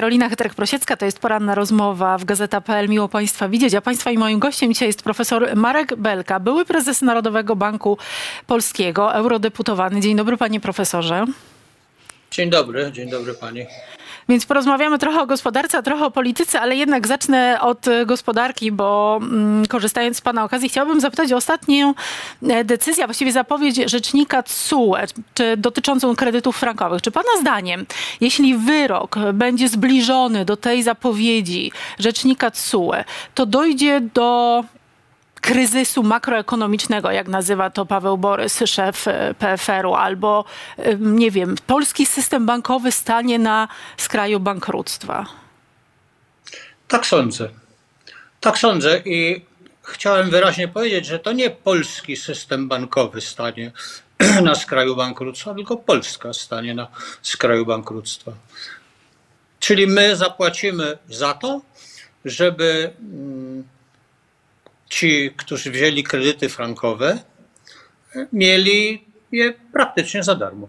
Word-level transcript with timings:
Karolina 0.00 0.28
Chytrek-Prosiecka, 0.28 0.96
to 0.96 1.04
jest 1.04 1.18
poranna 1.18 1.54
rozmowa 1.54 2.18
w 2.18 2.24
Gazeta.pl. 2.24 2.88
Miło 2.88 3.08
Państwa 3.08 3.48
widzieć. 3.48 3.74
A 3.74 3.80
Państwa 3.80 4.10
i 4.10 4.18
moim 4.18 4.38
gościem 4.38 4.72
dzisiaj 4.72 4.88
jest 4.88 5.02
profesor 5.02 5.56
Marek 5.56 5.96
Belka, 5.96 6.40
były 6.40 6.64
prezes 6.64 7.02
Narodowego 7.02 7.56
Banku 7.56 7.98
Polskiego, 8.46 9.14
eurodeputowany. 9.14 10.00
Dzień 10.00 10.16
dobry 10.16 10.36
panie 10.36 10.60
profesorze. 10.60 11.24
Dzień 12.30 12.50
dobry, 12.50 12.92
dzień 12.92 13.10
dobry 13.10 13.34
pani. 13.34 13.66
Więc 14.30 14.46
porozmawiamy 14.46 14.98
trochę 14.98 15.20
o 15.20 15.26
gospodarce, 15.26 15.78
a 15.78 15.82
trochę 15.82 16.04
o 16.04 16.10
polityce, 16.10 16.60
ale 16.60 16.76
jednak 16.76 17.06
zacznę 17.06 17.58
od 17.60 17.88
e, 17.88 18.06
gospodarki, 18.06 18.72
bo 18.72 19.18
mm, 19.22 19.66
korzystając 19.66 20.16
z 20.16 20.20
Pana 20.20 20.44
okazji, 20.44 20.68
chciałabym 20.68 21.00
zapytać 21.00 21.32
o 21.32 21.36
ostatnią 21.36 21.94
e, 22.42 22.64
decyzję, 22.64 23.04
a 23.04 23.06
właściwie 23.06 23.32
zapowiedź 23.32 23.76
rzecznika 23.76 24.42
TSUE, 24.42 24.94
czy 25.34 25.56
dotyczącą 25.56 26.16
kredytów 26.16 26.56
frankowych. 26.56 27.02
Czy 27.02 27.10
Pana 27.10 27.28
zdaniem, 27.40 27.86
jeśli 28.20 28.56
wyrok 28.56 29.16
będzie 29.32 29.68
zbliżony 29.68 30.44
do 30.44 30.56
tej 30.56 30.82
zapowiedzi 30.82 31.72
rzecznika 31.98 32.50
TSUE, 32.50 33.04
to 33.34 33.46
dojdzie 33.46 34.00
do 34.00 34.64
kryzysu 35.40 36.02
makroekonomicznego, 36.02 37.10
jak 37.10 37.28
nazywa 37.28 37.70
to 37.70 37.86
Paweł 37.86 38.18
Borys, 38.18 38.62
szef 38.66 39.08
e, 39.08 39.34
PFR-u, 39.34 39.94
albo 39.94 40.44
nie 40.98 41.30
wiem, 41.30 41.56
polski 41.66 42.06
system 42.06 42.46
bankowy 42.46 42.92
stanie 42.92 43.38
na 43.38 43.68
skraju 43.96 44.40
bankructwa? 44.40 45.26
Tak 46.88 47.06
sądzę. 47.06 47.48
Tak 48.40 48.58
sądzę 48.58 49.02
i 49.04 49.44
chciałem 49.82 50.30
wyraźnie 50.30 50.68
powiedzieć, 50.68 51.06
że 51.06 51.18
to 51.18 51.32
nie 51.32 51.50
polski 51.50 52.16
system 52.16 52.68
bankowy 52.68 53.20
stanie 53.20 53.72
na 54.42 54.54
skraju 54.54 54.96
bankructwa, 54.96 55.54
tylko 55.54 55.76
Polska 55.76 56.32
stanie 56.32 56.74
na 56.74 56.88
skraju 57.22 57.66
bankructwa. 57.66 58.32
Czyli 59.60 59.86
my 59.86 60.16
zapłacimy 60.16 60.98
za 61.08 61.34
to, 61.34 61.60
żeby 62.24 62.92
mm, 63.00 63.39
ci, 64.90 65.30
którzy 65.36 65.70
wzięli 65.70 66.02
kredyty 66.04 66.48
frankowe, 66.48 67.18
mieli 68.32 69.04
je 69.32 69.54
praktycznie 69.72 70.22
za 70.22 70.34
darmo. 70.34 70.68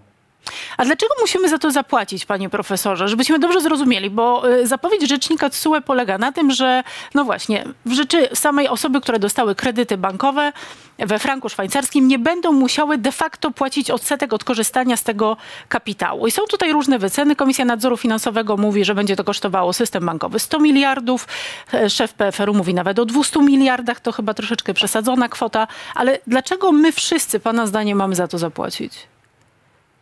A 0.82 0.86
dlaczego 0.86 1.14
musimy 1.22 1.50
za 1.50 1.58
to 1.58 1.72
zapłacić, 1.72 2.26
panie 2.26 2.50
profesorze? 2.50 3.08
Żebyśmy 3.08 3.40
dobrze 3.40 3.62
zrozumieli, 3.62 4.10
bo 4.10 4.50
y, 4.50 4.68
zapowiedź 4.68 5.10
rzecznika 5.10 5.50
TSUE 5.50 5.82
polega 5.82 6.18
na 6.18 6.32
tym, 6.32 6.52
że 6.52 6.84
no 7.14 7.24
właśnie, 7.24 7.66
w 7.86 7.92
rzeczy 7.92 8.30
samej 8.34 8.68
osoby, 8.68 9.02
które 9.02 9.20
dostały 9.20 9.56
kredyty 9.56 9.98
bankowe 9.98 10.54
we 11.00 11.20
franku 11.20 11.50
szwajcarskim 11.50 12.08
nie 12.08 12.20
będą 12.20 12.52
musiały 12.52 12.98
de 12.98 13.12
facto 13.12 13.52
płacić 13.52 13.92
odsetek 13.92 14.34
od 14.34 14.44
korzystania 14.44 14.98
z 14.98 15.04
tego 15.04 15.38
kapitału. 15.70 16.28
I 16.28 16.32
są 16.32 16.42
tutaj 16.50 16.74
różne 16.74 17.00
wyceny. 17.00 17.36
Komisja 17.36 17.66
Nadzoru 17.66 17.98
Finansowego 17.98 18.58
mówi, 18.58 18.86
że 18.86 18.96
będzie 18.96 19.16
to 19.16 19.24
kosztowało 19.24 19.74
system 19.74 20.06
bankowy 20.06 20.40
100 20.40 20.60
miliardów. 20.60 21.28
E, 21.74 21.90
Szef 21.90 22.14
PFR-u 22.14 22.54
mówi 22.54 22.74
nawet 22.74 23.00
o 23.00 23.06
200 23.06 23.42
miliardach. 23.42 24.00
To 24.00 24.12
chyba 24.12 24.34
troszeczkę 24.34 24.74
przesadzona 24.74 25.30
kwota. 25.30 25.68
Ale 25.96 26.20
dlaczego 26.28 26.72
my 26.72 26.92
wszyscy, 26.92 27.40
pana 27.40 27.68
zdaniem, 27.68 27.98
mamy 27.98 28.16
za 28.16 28.28
to 28.28 28.38
zapłacić? 28.38 29.11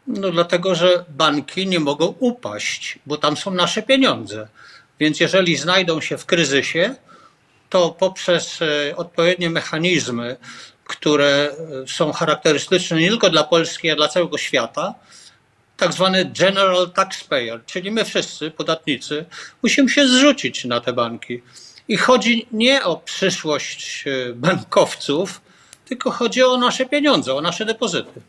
No 0.09 0.31
dlatego, 0.31 0.75
że 0.75 1.05
banki 1.09 1.67
nie 1.67 1.79
mogą 1.79 2.05
upaść, 2.19 2.99
bo 3.05 3.17
tam 3.17 3.37
są 3.37 3.51
nasze 3.51 3.83
pieniądze. 3.83 4.47
Więc 4.99 5.19
jeżeli 5.19 5.57
znajdą 5.57 6.01
się 6.01 6.17
w 6.17 6.25
kryzysie, 6.25 6.95
to 7.69 7.89
poprzez 7.89 8.59
e, 8.61 8.95
odpowiednie 8.95 9.49
mechanizmy, 9.49 10.37
które 10.83 11.51
e, 11.83 11.87
są 11.87 12.11
charakterystyczne 12.11 12.99
nie 12.99 13.09
tylko 13.09 13.29
dla 13.29 13.43
Polski, 13.43 13.89
a 13.89 13.95
dla 13.95 14.07
całego 14.07 14.37
świata, 14.37 14.95
tak 15.77 15.93
zwany 15.93 16.25
general 16.25 16.91
taxpayer, 16.91 17.65
czyli 17.65 17.91
my 17.91 18.05
wszyscy, 18.05 18.51
podatnicy, 18.51 19.25
musimy 19.63 19.89
się 19.89 20.07
zrzucić 20.07 20.65
na 20.65 20.81
te 20.81 20.93
banki. 20.93 21.41
I 21.87 21.97
chodzi 21.97 22.47
nie 22.51 22.83
o 22.83 22.97
przyszłość 22.97 24.03
e, 24.07 24.33
bankowców, 24.33 25.41
tylko 25.85 26.11
chodzi 26.11 26.43
o 26.43 26.57
nasze 26.57 26.85
pieniądze, 26.85 27.33
o 27.33 27.41
nasze 27.41 27.65
depozyty. 27.65 28.21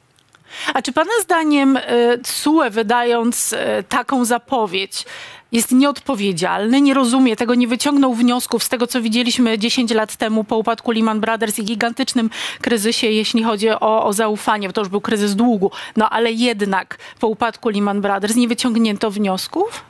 A 0.74 0.82
czy 0.82 0.92
Pana 0.92 1.10
zdaniem 1.22 1.78
TSUE 2.22 2.70
wydając 2.70 3.54
taką 3.88 4.24
zapowiedź 4.24 5.04
jest 5.52 5.72
nieodpowiedzialny, 5.72 6.80
nie 6.80 6.94
rozumie 6.94 7.36
tego, 7.36 7.54
nie 7.54 7.68
wyciągnął 7.68 8.14
wniosków 8.14 8.64
z 8.64 8.68
tego, 8.68 8.86
co 8.86 9.00
widzieliśmy 9.00 9.58
10 9.58 9.90
lat 9.90 10.16
temu 10.16 10.44
po 10.44 10.56
upadku 10.56 10.90
Lehman 10.90 11.20
Brothers 11.20 11.58
i 11.58 11.64
gigantycznym 11.64 12.30
kryzysie, 12.60 13.06
jeśli 13.06 13.44
chodzi 13.44 13.70
o, 13.70 14.04
o 14.04 14.12
zaufanie, 14.12 14.68
bo 14.68 14.72
to 14.72 14.80
już 14.80 14.88
był 14.88 15.00
kryzys 15.00 15.34
długu, 15.36 15.70
no 15.96 16.10
ale 16.10 16.32
jednak 16.32 16.98
po 17.20 17.26
upadku 17.26 17.68
Lehman 17.68 18.00
Brothers 18.00 18.36
nie 18.36 18.48
wyciągnięto 18.48 19.10
wniosków? 19.10 19.84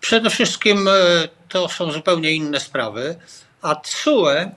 Przede 0.00 0.30
wszystkim 0.30 0.88
to 1.48 1.68
są 1.68 1.92
zupełnie 1.92 2.32
inne 2.32 2.60
sprawy, 2.60 3.16
a 3.62 3.74
TSUE 3.74 4.50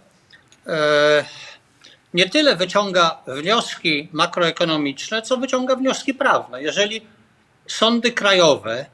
nie 2.13 2.29
tyle 2.29 2.56
wyciąga 2.56 3.18
wnioski 3.28 4.09
makroekonomiczne, 4.12 5.22
co 5.22 5.38
wyciąga 5.38 5.75
wnioski 5.75 6.13
prawne. 6.13 6.63
Jeżeli 6.63 7.07
sądy 7.68 8.12
krajowe 8.12 8.85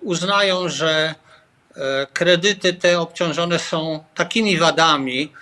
uznają, 0.00 0.68
że 0.68 1.14
kredyty 2.12 2.74
te 2.74 3.00
obciążone 3.00 3.58
są 3.58 4.04
takimi 4.14 4.58
wadami, 4.58 5.32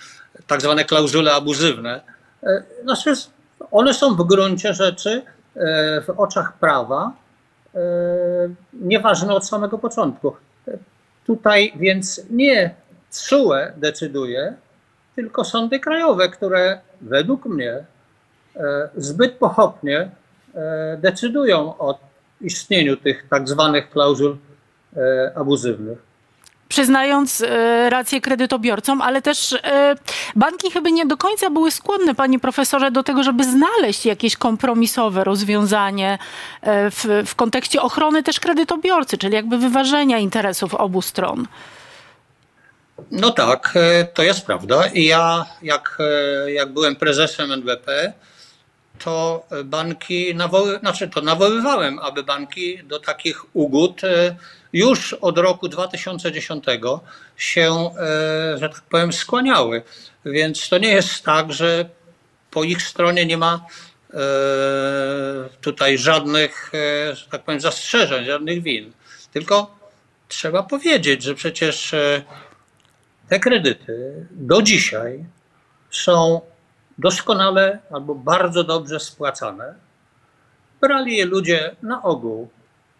tak 0.47 0.61
zwane 0.61 0.85
klauzule 0.85 1.33
abuzywne, 1.33 2.01
znaczy 2.83 3.13
one 3.71 3.93
są 3.93 4.15
w 4.15 4.27
gruncie 4.27 4.73
rzeczy 4.73 5.21
w 6.07 6.13
oczach 6.17 6.53
prawa 6.53 7.11
nieważne 8.73 9.33
od 9.33 9.47
samego 9.47 9.77
początku. 9.77 10.35
Tutaj 11.25 11.73
więc 11.75 12.21
nie 12.29 12.75
TSUE 13.09 13.53
decyduje, 13.77 14.53
tylko 15.21 15.43
sądy 15.43 15.79
krajowe, 15.79 16.29
które 16.29 16.79
według 17.01 17.45
mnie 17.45 17.73
zbyt 18.97 19.33
pochopnie 19.33 20.09
decydują 20.97 21.77
o 21.79 21.99
istnieniu 22.41 22.97
tych 22.97 23.25
tak 23.29 23.49
zwanych 23.49 23.89
klauzul 23.89 24.37
abuzywnych. 25.35 25.97
Przyznając 26.67 27.43
rację 27.89 28.21
kredytobiorcom, 28.21 29.01
ale 29.01 29.21
też 29.21 29.57
banki 30.35 30.71
chyba 30.71 30.89
nie 30.89 31.05
do 31.05 31.17
końca 31.17 31.49
były 31.49 31.71
skłonne, 31.71 32.15
panie 32.15 32.39
profesorze, 32.39 32.91
do 32.91 33.03
tego, 33.03 33.23
żeby 33.23 33.43
znaleźć 33.43 34.05
jakieś 34.05 34.37
kompromisowe 34.37 35.23
rozwiązanie 35.23 36.17
w, 36.63 37.23
w 37.27 37.35
kontekście 37.35 37.81
ochrony 37.81 38.23
też 38.23 38.39
kredytobiorcy, 38.39 39.17
czyli 39.17 39.33
jakby 39.33 39.57
wyważenia 39.57 40.17
interesów 40.17 40.75
obu 40.75 41.01
stron. 41.01 41.47
No 43.11 43.31
tak, 43.31 43.73
to 44.13 44.23
jest 44.23 44.45
prawda. 44.45 44.87
I 44.87 45.05
ja, 45.05 45.45
jak, 45.61 45.97
jak 46.47 46.73
byłem 46.73 46.95
prezesem 46.95 47.51
NBP, 47.51 48.13
to 48.99 49.45
banki 49.65 50.35
nawoły, 50.35 50.79
znaczy 50.79 51.09
to 51.09 51.21
nawoływałem, 51.21 51.99
aby 51.99 52.23
banki 52.23 52.83
do 52.83 52.99
takich 52.99 53.55
ugód 53.55 54.01
już 54.73 55.13
od 55.13 55.37
roku 55.37 55.67
2010 55.67 56.65
się, 57.37 57.89
że 58.55 58.69
tak 58.69 58.81
powiem, 58.81 59.13
skłaniały. 59.13 59.81
Więc 60.25 60.69
to 60.69 60.77
nie 60.77 60.91
jest 60.91 61.23
tak, 61.23 61.53
że 61.53 61.89
po 62.51 62.63
ich 62.63 62.81
stronie 62.81 63.25
nie 63.25 63.37
ma 63.37 63.65
tutaj 65.61 65.97
żadnych, 65.97 66.71
że 67.13 67.25
tak 67.31 67.43
powiem, 67.43 67.61
zastrzeżeń, 67.61 68.25
żadnych 68.25 68.63
win. 68.63 68.91
Tylko 69.33 69.75
trzeba 70.27 70.63
powiedzieć, 70.63 71.23
że 71.23 71.35
przecież 71.35 71.95
te 73.31 73.39
kredyty 73.39 74.25
do 74.31 74.61
dzisiaj 74.61 75.25
są 75.91 76.41
doskonale 76.97 77.79
albo 77.91 78.15
bardzo 78.15 78.63
dobrze 78.63 78.99
spłacane. 78.99 79.73
Brali 80.81 81.17
je 81.17 81.25
ludzie 81.25 81.75
na 81.81 82.03
ogół 82.03 82.49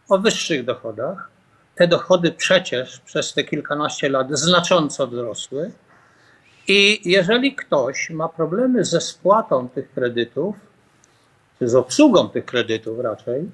o 0.10 0.18
wyższych 0.18 0.66
dochodach. 0.66 1.30
Te 1.76 1.88
dochody 1.88 2.32
przecież 2.32 3.00
przez 3.00 3.34
te 3.34 3.44
kilkanaście 3.44 4.10
lat 4.10 4.28
znacząco 4.32 5.08
wzrosły. 5.08 5.72
I 6.68 7.10
jeżeli 7.12 7.56
ktoś 7.56 8.10
ma 8.10 8.30
problemy 8.30 8.86
ze 8.86 9.02
spłatą 9.02 9.70
tych 9.70 9.94
kredytów, 9.94 10.56
czy 11.60 11.68
z 11.68 11.76
obsługą 11.76 12.30
tych 12.30 12.46
kredytów 12.46 13.00
raczej, 13.00 13.50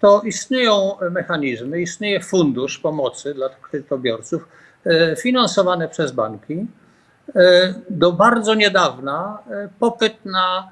to 0.00 0.22
istnieją 0.22 0.96
mechanizmy, 1.10 1.80
istnieje 1.80 2.20
fundusz 2.20 2.78
pomocy 2.78 3.34
dla 3.34 3.48
kredytobiorców 3.48 4.48
finansowane 5.18 5.88
przez 5.88 6.12
banki. 6.12 6.66
Do 7.90 8.12
bardzo 8.12 8.54
niedawna 8.54 9.38
popyt 9.78 10.24
na 10.24 10.68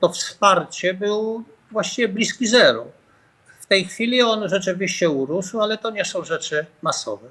to 0.00 0.08
wsparcie 0.08 0.94
był 0.94 1.44
właściwie 1.70 2.08
bliski 2.08 2.46
zero. 2.46 2.86
W 3.60 3.66
tej 3.66 3.84
chwili 3.84 4.22
on 4.22 4.48
rzeczywiście 4.48 5.10
urósł, 5.10 5.60
ale 5.60 5.78
to 5.78 5.90
nie 5.90 6.04
są 6.04 6.24
rzeczy 6.24 6.66
masowe. 6.82 7.28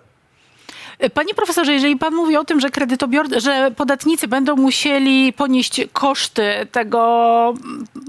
Panie 1.14 1.34
profesorze, 1.34 1.74
jeżeli 1.74 1.98
pan 1.98 2.16
mówi 2.16 2.38
o 2.38 2.46
tym, 2.46 2.60
że 2.60 2.70
kredytobiorcy, 2.70 3.40
że 3.40 3.72
podatnicy 3.76 4.28
będą 4.28 4.56
musieli 4.56 5.34
ponieść 5.34 5.82
koszty 5.94 6.68
tego 6.72 7.54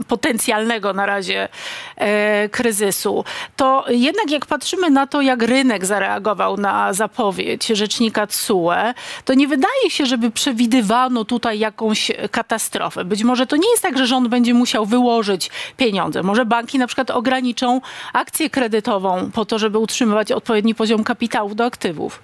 potencjalnego 0.08 0.92
na 0.92 1.06
razie 1.06 1.48
e, 1.96 2.48
kryzysu, 2.48 3.24
to 3.56 3.84
jednak 3.88 4.30
jak 4.30 4.46
patrzymy 4.46 4.90
na 4.90 5.06
to, 5.06 5.20
jak 5.20 5.42
rynek 5.42 5.86
zareagował 5.86 6.56
na 6.56 6.92
zapowiedź 6.92 7.66
rzecznika 7.66 8.26
TSUE, 8.26 8.94
to 9.24 9.34
nie 9.34 9.48
wydaje 9.48 9.90
się, 9.90 10.06
żeby 10.06 10.30
przewidywano 10.30 11.24
tutaj 11.24 11.58
jakąś 11.58 12.12
katastrofę. 12.30 13.04
Być 13.04 13.24
może 13.24 13.46
to 13.46 13.56
nie 13.56 13.70
jest 13.70 13.82
tak, 13.82 13.98
że 13.98 14.06
rząd 14.06 14.28
będzie 14.28 14.54
musiał 14.54 14.86
wyłożyć 14.86 15.50
pieniądze. 15.76 16.22
Może 16.22 16.44
banki 16.44 16.78
na 16.78 16.86
przykład 16.86 17.10
ograniczą 17.10 17.80
akcję 18.12 18.50
kredytową 18.50 19.30
po 19.34 19.44
to, 19.44 19.58
żeby 19.58 19.78
utrzymywać 19.78 20.32
odpowiedni 20.32 20.74
poziom 20.74 21.04
kapitałów 21.04 21.56
do 21.56 21.64
aktywów. 21.64 22.22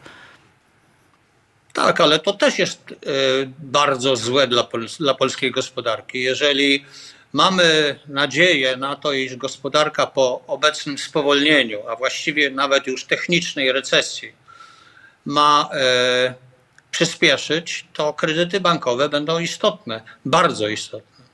Tak, 1.73 2.01
ale 2.01 2.19
to 2.19 2.33
też 2.33 2.59
jest 2.59 2.91
y, 2.93 2.97
bardzo 3.59 4.17
złe 4.17 4.47
dla, 4.47 4.65
pol 4.65 4.87
dla 5.01 5.15
polskiej 5.15 5.51
gospodarki. 5.51 6.23
Jeżeli 6.23 6.85
mamy 7.33 7.99
nadzieję 8.09 8.77
na 8.77 8.97
to, 8.97 9.13
iż 9.13 9.37
gospodarka 9.37 10.07
po 10.07 10.43
obecnym 10.47 10.99
spowolnieniu, 10.99 11.89
a 11.89 11.97
właściwie 11.97 12.51
nawet 12.51 12.87
już 12.87 13.05
technicznej 13.05 13.73
recesji, 13.73 14.33
ma 15.25 15.69
e, 15.73 16.35
przyspieszyć, 16.91 17.87
to 17.93 18.13
kredyty 18.13 18.61
bankowe 18.61 19.09
będą 19.09 19.39
istotne, 19.39 20.01
bardzo 20.25 20.69
istotne. 20.69 21.25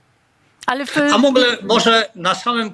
Ale 0.66 0.86
w... 0.86 0.96
A 0.98 1.18
mogę, 1.18 1.44
może 1.62 2.10
na 2.14 2.34
samym, 2.34 2.72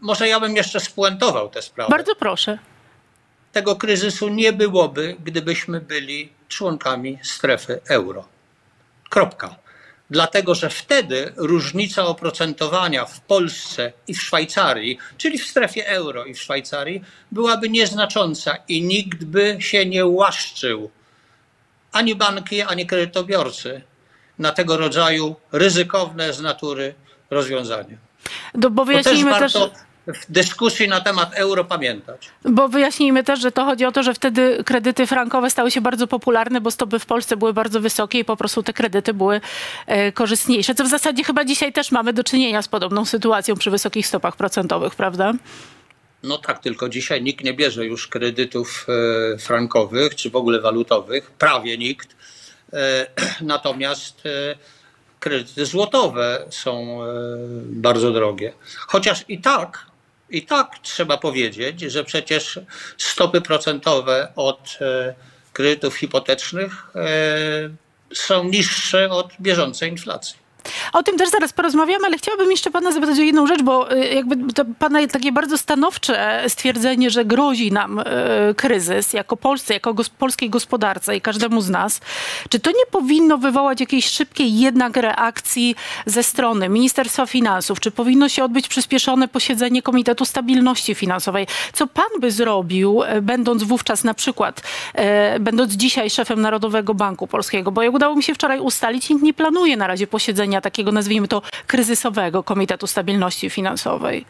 może 0.00 0.28
ja 0.28 0.40
bym 0.40 0.56
jeszcze 0.56 0.80
spuentował 0.80 1.48
tę 1.48 1.62
sprawę. 1.62 1.90
Bardzo 1.90 2.14
proszę. 2.14 2.58
Tego 3.52 3.76
kryzysu 3.76 4.28
nie 4.28 4.52
byłoby, 4.52 5.16
gdybyśmy 5.24 5.80
byli 5.80 6.32
członkami 6.48 7.18
strefy 7.22 7.80
euro. 7.88 8.28
Kropka. 9.10 9.56
Dlatego, 10.10 10.54
że 10.54 10.70
wtedy 10.70 11.32
różnica 11.36 12.06
oprocentowania 12.06 13.04
w 13.04 13.20
Polsce 13.20 13.92
i 14.08 14.14
w 14.14 14.22
Szwajcarii, 14.22 14.98
czyli 15.16 15.38
w 15.38 15.46
strefie 15.46 15.88
euro 15.88 16.24
i 16.24 16.34
w 16.34 16.42
Szwajcarii, 16.42 17.04
byłaby 17.32 17.68
nieznacząca 17.68 18.56
i 18.68 18.82
nikt 18.82 19.24
by 19.24 19.56
się 19.60 19.86
nie 19.86 20.06
łaszczył, 20.06 20.90
ani 21.92 22.14
banki, 22.14 22.62
ani 22.62 22.86
kredytobiorcy, 22.86 23.82
na 24.38 24.52
tego 24.52 24.76
rodzaju 24.76 25.36
ryzykowne 25.52 26.32
z 26.32 26.40
natury 26.40 26.94
rozwiązanie. 27.30 27.98
Do, 28.54 28.70
bo 28.70 28.84
wyjaśnijmy 28.84 29.30
też, 29.30 29.52
też, 29.52 29.62
warto 29.62 29.78
w 30.06 30.32
dyskusji 30.32 30.88
na 30.88 31.00
temat 31.00 31.34
euro 31.34 31.64
pamiętać. 31.64 32.30
bo 32.44 32.68
wyjaśnijmy 32.68 33.24
też, 33.24 33.40
że 33.40 33.52
to 33.52 33.64
chodzi 33.64 33.84
o 33.84 33.92
to, 33.92 34.02
że 34.02 34.14
wtedy 34.14 34.62
kredyty 34.64 35.06
frankowe 35.06 35.50
stały 35.50 35.70
się 35.70 35.80
bardzo 35.80 36.06
popularne, 36.06 36.60
bo 36.60 36.70
stopy 36.70 36.98
w 36.98 37.06
Polsce 37.06 37.36
były 37.36 37.52
bardzo 37.52 37.80
wysokie 37.80 38.18
i 38.18 38.24
po 38.24 38.36
prostu 38.36 38.62
te 38.62 38.72
kredyty 38.72 39.14
były 39.14 39.40
e, 39.86 40.12
korzystniejsze. 40.12 40.74
Co 40.74 40.84
w 40.84 40.88
zasadzie 40.88 41.24
chyba 41.24 41.44
dzisiaj 41.44 41.72
też 41.72 41.92
mamy 41.92 42.12
do 42.12 42.24
czynienia 42.24 42.62
z 42.62 42.68
podobną 42.68 43.04
sytuacją 43.04 43.54
przy 43.54 43.70
wysokich 43.70 44.06
stopach 44.06 44.36
procentowych, 44.36 44.94
prawda? 44.94 45.32
No 46.22 46.38
tak, 46.38 46.58
tylko 46.58 46.88
dzisiaj 46.88 47.22
nikt 47.22 47.44
nie 47.44 47.54
bierze 47.54 47.86
już 47.86 48.08
kredytów 48.08 48.86
e, 49.34 49.38
frankowych 49.38 50.14
czy 50.14 50.30
w 50.30 50.36
ogóle 50.36 50.60
walutowych, 50.60 51.30
prawie 51.30 51.78
nikt. 51.78 52.16
E, 52.72 53.06
natomiast 53.40 54.26
e, 54.26 54.54
kredyty 55.20 55.66
złotowe 55.66 56.46
są 56.50 57.02
e, 57.02 57.06
bardzo 57.64 58.12
drogie. 58.12 58.52
Chociaż 58.86 59.24
i 59.28 59.40
tak, 59.40 59.86
i 60.30 60.42
tak 60.42 60.78
trzeba 60.82 61.16
powiedzieć, 61.16 61.80
że 61.80 62.04
przecież 62.04 62.60
stopy 62.98 63.40
procentowe 63.40 64.32
od 64.36 64.78
e, 64.80 65.14
kredytów 65.52 65.96
hipotecznych 65.96 66.72
e, 66.94 67.06
są 68.14 68.44
niższe 68.44 69.10
od 69.10 69.32
bieżącej 69.40 69.90
inflacji. 69.90 70.43
O 70.92 71.02
tym 71.02 71.16
też 71.16 71.30
zaraz 71.30 71.52
porozmawiamy, 71.52 72.06
ale 72.06 72.18
chciałabym 72.18 72.50
jeszcze 72.50 72.70
pana 72.70 72.92
zapytać 72.92 73.18
o 73.18 73.22
jedną 73.22 73.46
rzecz, 73.46 73.62
bo 73.62 73.92
y, 73.92 74.08
jakby 74.08 74.52
to 74.52 74.64
pana 74.78 75.06
takie 75.06 75.32
bardzo 75.32 75.58
stanowcze 75.58 76.44
stwierdzenie, 76.48 77.10
że 77.10 77.24
grozi 77.24 77.72
nam 77.72 77.98
y, 77.98 78.04
kryzys 78.56 79.12
jako 79.12 79.36
Polsce, 79.36 79.74
jako 79.74 79.94
gos 79.94 80.08
polskiej 80.08 80.50
gospodarce 80.50 81.16
i 81.16 81.20
każdemu 81.20 81.60
z 81.60 81.70
nas, 81.70 82.00
czy 82.48 82.60
to 82.60 82.70
nie 82.70 82.86
powinno 82.90 83.38
wywołać 83.38 83.80
jakiejś 83.80 84.06
szybkiej 84.06 84.58
jednak 84.58 84.96
reakcji 84.96 85.76
ze 86.06 86.22
strony 86.22 86.68
Ministerstwa 86.68 87.26
Finansów? 87.26 87.80
Czy 87.80 87.90
powinno 87.90 88.28
się 88.28 88.44
odbyć 88.44 88.68
przyspieszone 88.68 89.28
posiedzenie 89.28 89.82
Komitetu 89.82 90.24
Stabilności 90.24 90.94
Finansowej? 90.94 91.46
Co 91.72 91.86
pan 91.86 92.20
by 92.20 92.30
zrobił, 92.30 93.02
y, 93.02 93.22
będąc 93.22 93.62
wówczas 93.62 94.04
na 94.04 94.14
przykład, 94.14 94.62
będąc 95.40 95.72
dzisiaj 95.72 96.10
szefem 96.10 96.40
Narodowego 96.40 96.94
Banku 96.94 97.26
Polskiego? 97.26 97.72
Bo 97.72 97.82
jak 97.82 97.94
udało 97.94 98.16
mi 98.16 98.22
się 98.22 98.34
wczoraj 98.34 98.60
ustalić, 98.60 99.10
nikt 99.10 99.22
nie 99.22 99.34
planuje 99.34 99.76
na 99.76 99.86
razie 99.86 100.06
posiedzenia 100.06 100.53
takiego, 100.60 100.92
nazwijmy 100.92 101.28
to, 101.28 101.42
kryzysowego 101.66 102.42
Komitetu 102.42 102.86
Stabilności 102.86 103.50
Finansowej? 103.50 104.24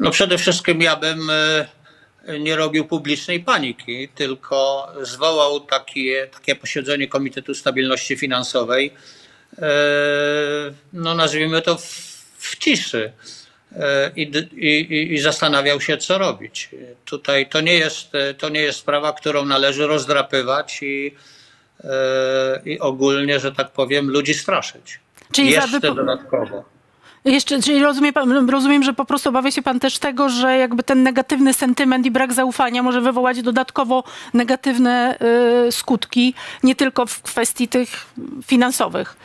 No 0.00 0.10
przede 0.10 0.38
wszystkim 0.38 0.82
ja 0.82 0.96
bym 0.96 1.30
e, 1.30 2.38
nie 2.38 2.56
robił 2.56 2.84
publicznej 2.84 3.40
paniki, 3.40 4.08
tylko 4.08 4.88
zwołał 5.02 5.60
takie, 5.60 6.28
takie 6.32 6.56
posiedzenie 6.56 7.08
Komitetu 7.08 7.54
Stabilności 7.54 8.16
Finansowej, 8.16 8.92
e, 9.58 9.70
no 10.92 11.14
nazwijmy 11.14 11.62
to 11.62 11.76
w, 11.76 11.84
w 12.38 12.58
ciszy. 12.58 13.12
E, 13.76 14.10
I, 14.16 14.22
i, 14.52 15.14
I 15.14 15.18
zastanawiał 15.18 15.80
się, 15.80 15.96
co 15.96 16.18
robić. 16.18 16.68
Tutaj 17.04 17.48
to 17.48 17.60
nie, 17.60 17.74
jest, 17.74 18.12
to 18.38 18.48
nie 18.48 18.60
jest 18.60 18.78
sprawa, 18.78 19.12
którą 19.12 19.44
należy 19.44 19.86
rozdrapywać 19.86 20.82
i, 20.82 21.14
i 22.64 22.80
ogólnie, 22.80 23.40
że 23.40 23.52
tak 23.52 23.70
powiem, 23.70 24.10
ludzi 24.10 24.34
straszyć. 24.34 25.00
Czyli 25.32 25.50
Jeszcze 25.50 25.80
wypo- 25.80 25.94
dodatkowo. 25.94 26.64
Jeszcze, 27.24 27.62
czyli 27.62 27.82
rozumie 27.82 28.12
pan, 28.12 28.50
rozumiem, 28.50 28.82
że 28.82 28.92
po 28.92 29.04
prostu 29.04 29.28
obawia 29.28 29.50
się 29.50 29.62
pan 29.62 29.80
też 29.80 29.98
tego, 29.98 30.28
że 30.28 30.56
jakby 30.56 30.82
ten 30.82 31.02
negatywny 31.02 31.54
sentyment 31.54 32.06
i 32.06 32.10
brak 32.10 32.32
zaufania 32.32 32.82
może 32.82 33.00
wywołać 33.00 33.42
dodatkowo 33.42 34.04
negatywne 34.34 35.18
y, 35.68 35.72
skutki, 35.72 36.34
nie 36.62 36.74
tylko 36.76 37.06
w 37.06 37.22
kwestii 37.22 37.68
tych 37.68 38.06
finansowych. 38.46 39.16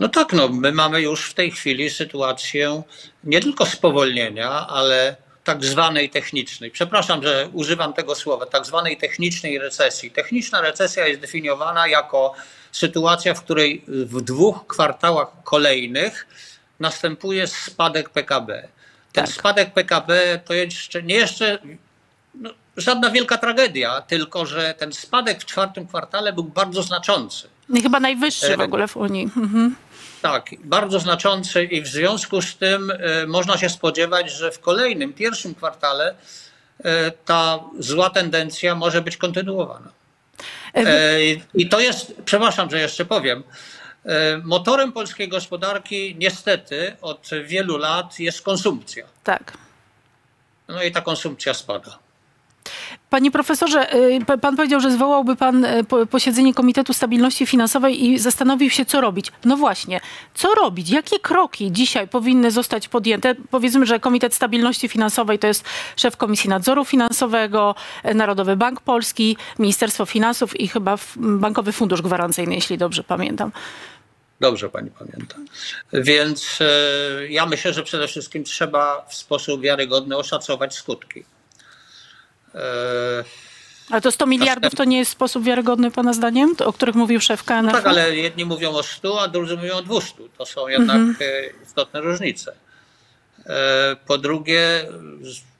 No 0.00 0.08
tak, 0.08 0.32
no, 0.32 0.48
my 0.48 0.72
mamy 0.72 1.00
już 1.02 1.30
w 1.30 1.34
tej 1.34 1.50
chwili 1.50 1.90
sytuację 1.90 2.82
nie 3.24 3.40
tylko 3.40 3.66
spowolnienia, 3.66 4.66
ale 4.68 5.16
tak 5.44 5.64
zwanej 5.64 6.10
technicznej. 6.10 6.70
Przepraszam, 6.70 7.22
że 7.22 7.48
używam 7.52 7.92
tego 7.92 8.14
słowa, 8.14 8.46
tak 8.46 8.66
zwanej 8.66 8.96
technicznej 8.96 9.58
recesji. 9.58 10.10
Techniczna 10.10 10.60
recesja 10.60 11.06
jest 11.06 11.20
definiowana 11.20 11.88
jako 11.88 12.34
sytuacja, 12.72 13.34
w 13.34 13.42
której 13.42 13.84
w 13.88 14.20
dwóch 14.20 14.66
kwartałach 14.66 15.28
kolejnych 15.44 16.26
następuje 16.80 17.46
spadek 17.46 18.08
PKB. 18.10 18.68
Ten 19.12 19.24
Tak. 19.24 19.34
spadek 19.34 19.72
PKB 19.72 20.40
to 20.44 20.54
jeszcze 20.54 21.02
nie 21.02 21.14
jeszcze 21.14 21.58
no, 22.34 22.50
żadna 22.76 23.10
wielka 23.10 23.38
tragedia, 23.38 24.00
tylko 24.00 24.46
że 24.46 24.74
ten 24.78 24.92
spadek 24.92 25.40
w 25.40 25.44
czwartym 25.44 25.86
kwartale 25.86 26.32
był 26.32 26.44
bardzo 26.44 26.82
znaczący. 26.82 27.48
Chyba 27.82 28.00
najwyższy 28.00 28.56
w 28.56 28.60
ogóle 28.60 28.88
w 28.88 28.96
Unii. 28.96 29.22
Mhm. 29.36 29.76
Tak, 30.22 30.50
bardzo 30.64 31.00
znaczący 31.00 31.64
i 31.64 31.82
w 31.82 31.86
związku 31.86 32.42
z 32.42 32.56
tym 32.56 32.90
e, 32.90 33.26
można 33.26 33.58
się 33.58 33.68
spodziewać, 33.68 34.32
że 34.32 34.50
w 34.50 34.60
kolejnym, 34.60 35.12
pierwszym 35.12 35.54
kwartale 35.54 36.14
e, 36.84 37.10
ta 37.10 37.60
zła 37.78 38.10
tendencja 38.10 38.74
może 38.74 39.02
być 39.02 39.16
kontynuowana. 39.16 39.88
E, 40.74 41.18
I 41.54 41.68
to 41.68 41.80
jest, 41.80 42.14
przepraszam, 42.24 42.70
że 42.70 42.80
jeszcze 42.80 43.04
powiem, 43.04 43.42
motorem 44.42 44.92
polskiej 44.92 45.28
gospodarki 45.28 46.16
niestety 46.18 46.96
od 47.00 47.30
wielu 47.44 47.76
lat 47.76 48.20
jest 48.20 48.42
konsumpcja. 48.42 49.06
Tak. 49.24 49.52
No 50.68 50.82
i 50.82 50.92
ta 50.92 51.00
konsumpcja 51.00 51.54
spada. 51.54 51.98
Panie 53.12 53.30
profesorze, 53.30 53.94
y, 53.94 54.24
pa- 54.26 54.38
pan 54.38 54.56
powiedział, 54.56 54.80
że 54.80 54.90
zwołałby 54.90 55.36
pan 55.36 55.64
y, 55.64 55.84
po- 55.84 56.06
posiedzenie 56.06 56.54
Komitetu 56.54 56.92
Stabilności 56.92 57.46
Finansowej 57.46 58.04
i 58.04 58.18
zastanowił 58.18 58.70
się, 58.70 58.84
co 58.84 59.00
robić. 59.00 59.32
No 59.44 59.56
właśnie, 59.56 60.00
co 60.34 60.54
robić? 60.54 60.90
Jakie 60.90 61.18
kroki 61.18 61.72
dzisiaj 61.72 62.08
powinny 62.08 62.50
zostać 62.50 62.88
podjęte? 62.88 63.34
Powiedzmy, 63.50 63.86
że 63.86 64.00
Komitet 64.00 64.34
Stabilności 64.34 64.88
Finansowej 64.88 65.38
to 65.38 65.46
jest 65.46 65.64
szef 65.96 66.16
Komisji 66.16 66.50
Nadzoru 66.50 66.84
Finansowego, 66.84 67.74
y, 68.10 68.14
Narodowy 68.14 68.56
Bank 68.56 68.80
Polski, 68.80 69.36
Ministerstwo 69.58 70.06
Finansów 70.06 70.60
i 70.60 70.68
chyba 70.68 70.96
Bankowy 71.16 71.72
Fundusz 71.72 72.02
Gwarancyjny, 72.02 72.54
jeśli 72.54 72.78
dobrze 72.78 73.04
pamiętam. 73.04 73.52
Dobrze 74.40 74.68
pani 74.68 74.90
pamięta. 74.90 75.36
Więc 75.92 76.58
ja 77.28 77.46
myślę, 77.46 77.72
że 77.72 77.82
przede 77.82 78.08
wszystkim 78.08 78.44
trzeba 78.44 79.06
w 79.08 79.14
sposób 79.14 79.60
wiarygodny 79.60 80.16
oszacować 80.16 80.74
skutki. 80.74 81.24
E, 82.54 83.24
Ale 83.90 84.00
to 84.00 84.12
100 84.12 84.26
miliardów 84.26 84.74
to 84.74 84.84
nie 84.84 84.98
jest 84.98 85.10
sposób 85.10 85.44
wiarygodny 85.44 85.90
pana 85.90 86.12
zdaniem, 86.12 86.54
o 86.64 86.72
których 86.72 86.94
mówił 86.94 87.20
szef 87.20 87.44
KNF? 87.44 87.72
Tak, 87.72 87.86
ale 87.86 88.16
jedni 88.16 88.44
mówią 88.44 88.70
o 88.72 88.82
100, 88.82 89.20
a 89.20 89.28
drudzy 89.28 89.56
mówią 89.56 89.74
o 89.74 89.82
200. 89.82 90.14
To 90.38 90.46
są 90.46 90.68
jednak 90.68 91.00
e, 91.00 91.64
istotne 91.66 92.00
różnice. 92.00 92.52
E, 93.46 93.96
Po 94.06 94.18
drugie, 94.18 94.86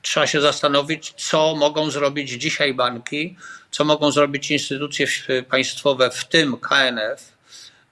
trzeba 0.02 0.26
się 0.26 0.40
zastanowić, 0.40 1.12
co 1.16 1.54
mogą 1.54 1.90
zrobić 1.90 2.30
dzisiaj 2.30 2.74
banki, 2.74 3.36
co 3.70 3.84
mogą 3.84 4.10
zrobić 4.10 4.50
instytucje 4.50 5.06
państwowe, 5.48 6.10
w 6.10 6.24
tym 6.24 6.56
KNF. 6.56 7.32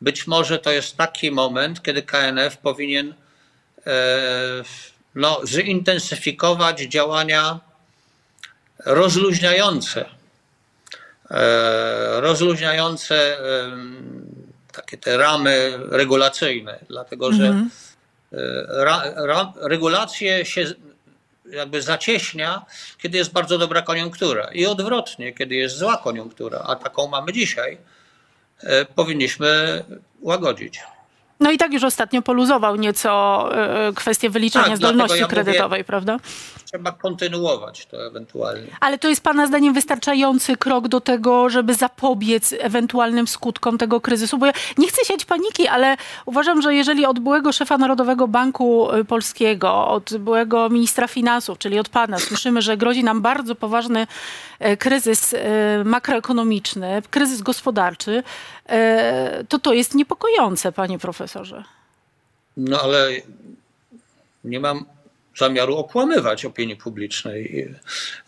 Być 0.01 0.27
może 0.27 0.59
to 0.59 0.71
jest 0.71 0.97
taki 0.97 1.31
moment, 1.31 1.83
kiedy 1.83 2.03
KNF 2.03 2.57
powinien 2.57 3.15
no, 5.15 5.41
zintensyfikować 5.47 6.81
działania 6.81 7.61
rozluźniające, 8.85 10.05
e, 11.31 12.21
rozluźniające 12.21 13.39
takie 14.73 14.99
te 14.99 15.17
ramy 15.17 15.79
regulacyjne, 15.91 16.79
dlatego 16.89 17.33
że 17.33 17.47
mm 17.47 17.69
-hmm. 17.69 17.71
ra, 18.69 19.03
ra, 19.17 19.53
regulacje 19.61 20.45
się 20.45 20.75
jakby 21.53 21.83
zacieśnia, 21.83 22.65
kiedy 22.99 23.19
jest 23.19 23.33
bardzo 23.33 23.59
dobra 23.59 23.83
koniunktura 23.83 24.49
i 24.53 24.67
odwrotnie, 24.67 25.33
kiedy 25.33 25.55
jest 25.55 25.77
zła 25.77 25.97
koniunktura, 25.97 26.59
a 26.67 26.77
taką 26.77 27.09
mamy 27.09 27.33
dzisiaj, 27.33 27.79
e, 28.61 28.85
powinniśmy 28.85 29.85
łagodzić. 30.21 30.81
No 31.41 31.51
i 31.51 31.59
tak 31.59 31.73
już 31.73 31.85
ostatnio 31.85 32.23
poluzował 32.23 32.77
nieco 32.77 33.49
e, 33.89 33.93
kwestię 33.93 34.31
wyliczenia 34.31 34.65
tak, 34.65 34.77
zdolności 34.77 35.19
ja 35.19 35.27
kredytowej, 35.27 35.79
mówię, 35.79 35.85
prawda? 35.85 36.17
Trzeba 36.65 36.93
kontynuować 36.93 37.87
to 37.87 38.07
ewentualnie. 38.07 38.67
Ale 38.81 38.99
to 38.99 39.09
jest 39.09 39.23
Pana 39.23 39.47
zdaniem 39.47 39.75
wystarczający 39.75 40.57
krok 40.57 40.89
do 40.89 41.01
tego, 41.01 41.51
żeby 41.51 41.75
zapobiec 41.75 42.55
ewentualnym 42.59 43.29
skutkom 43.29 43.79
tego 43.79 44.01
kryzysu? 44.01 44.39
Bo 44.39 44.47
ja 44.47 44.53
nie 44.79 44.89
chcę 44.89 45.05
siać 45.05 45.25
paniki, 45.25 45.69
ale 45.69 45.97
uważam, 46.27 46.63
że 46.63 46.75
jeżeli 46.75 47.07
od 47.07 47.19
byłego 47.19 47.53
szefa 47.53 47.79
Narodowego 47.79 48.29
Banku 48.29 48.93
e, 48.93 49.05
Polskiego, 49.05 49.89
od 49.89 50.17
byłego 50.17 50.69
ministra 50.69 51.09
finansów, 51.09 51.59
czyli 51.59 51.79
od 51.79 51.89
Pana, 51.89 52.19
słyszymy, 52.19 52.63
że 52.63 52.77
grozi 52.77 53.05
nam 53.05 53.23
bardzo 53.23 53.55
poważny 53.55 54.07
e, 54.59 54.77
kryzys 54.77 55.35
makroekonomiczny, 55.85 57.03
kryzys 57.11 57.43
gospodarczy, 57.43 58.23
to 59.49 59.59
to 59.59 59.73
jest 59.73 59.95
niepokojące, 59.95 60.73
panie 60.73 60.99
profesorze. 60.99 61.30
No 62.57 62.81
ale 62.81 63.11
nie 64.45 64.61
mam 64.61 64.85
zamiaru 65.37 65.77
okłamywać 65.77 66.45
opinii 66.45 66.77
publicznej. 66.77 67.69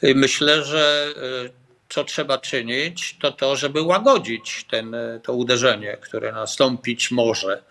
Myślę, 0.02 0.64
że 0.64 1.09
e, 1.16 1.50
co 1.88 2.04
trzeba 2.04 2.38
czynić, 2.38 3.16
to 3.21 3.32
to, 3.32 3.56
żeby 3.56 3.82
łagodzić 3.82 4.66
ten, 4.71 4.97
to 5.23 5.32
uderzenie, 5.32 5.97
które 6.00 6.32
nastąpić 6.32 7.11
może. 7.11 7.62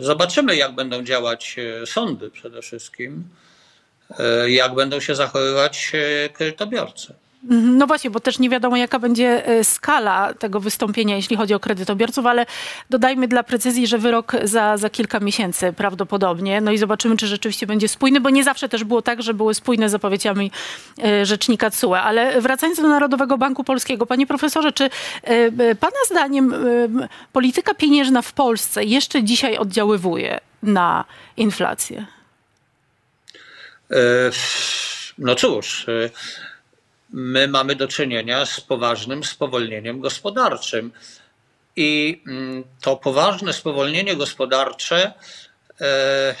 Zobaczymy, 0.00 0.56
jak 0.56 0.74
będą 0.74 1.02
działać 1.02 1.56
sądy 1.86 2.30
przede 2.30 2.62
wszystkim, 2.62 3.28
jak 4.46 4.74
będą 4.74 5.00
się 5.00 5.14
zachowywać 5.14 5.92
kredytobiorcy. 6.32 7.14
No 7.48 7.86
właśnie, 7.86 8.10
bo 8.10 8.20
też 8.20 8.38
nie 8.38 8.50
wiadomo, 8.50 8.76
jaka 8.76 8.98
będzie 8.98 9.46
e, 9.46 9.64
skala 9.64 10.34
tego 10.34 10.60
wystąpienia, 10.60 11.16
jeśli 11.16 11.36
chodzi 11.36 11.54
o 11.54 11.60
kredytobiorców, 11.60 12.26
ale 12.26 12.46
dodajmy 12.90 13.28
dla 13.28 13.42
precyzji, 13.42 13.86
że 13.86 13.98
wyrok 13.98 14.32
za, 14.42 14.76
za 14.76 14.90
kilka 14.90 15.20
miesięcy 15.20 15.72
prawdopodobnie. 15.72 16.60
No 16.60 16.72
i 16.72 16.78
zobaczymy, 16.78 17.16
czy 17.16 17.26
rzeczywiście 17.26 17.66
będzie 17.66 17.88
spójny, 17.88 18.20
bo 18.20 18.30
nie 18.30 18.44
zawsze 18.44 18.68
też 18.68 18.84
było 18.84 19.02
tak, 19.02 19.22
że 19.22 19.34
były 19.34 19.54
spójne 19.54 19.88
zapowiedziami 19.88 20.50
e, 21.04 21.26
rzecznika 21.26 21.70
CUE. 21.70 21.94
Ale 21.94 22.40
wracając 22.40 22.80
do 22.80 22.88
Narodowego 22.88 23.38
Banku 23.38 23.64
Polskiego, 23.64 24.06
panie 24.06 24.26
profesorze, 24.26 24.72
czy 24.72 24.90
e, 25.22 25.74
pana 25.74 25.96
zdaniem 26.10 26.54
polityka 27.32 27.74
pieniężna 27.74 28.22
w 28.22 28.32
Polsce 28.32 28.84
jeszcze 28.84 29.22
dzisiaj 29.22 29.56
oddziaływuje 29.56 30.40
na 30.62 31.04
inflację? 31.36 32.06
No 35.18 35.34
cóż 35.34 35.86
my 37.14 37.48
mamy 37.48 37.76
do 37.76 37.88
czynienia 37.88 38.46
z 38.46 38.60
poważnym 38.60 39.24
spowolnieniem 39.24 40.00
gospodarczym. 40.00 40.92
I 41.76 42.22
mm, 42.26 42.64
to 42.80 42.96
poważne 42.96 43.52
spowolnienie 43.52 44.16
gospodarcze 44.16 45.12
e, 45.80 46.34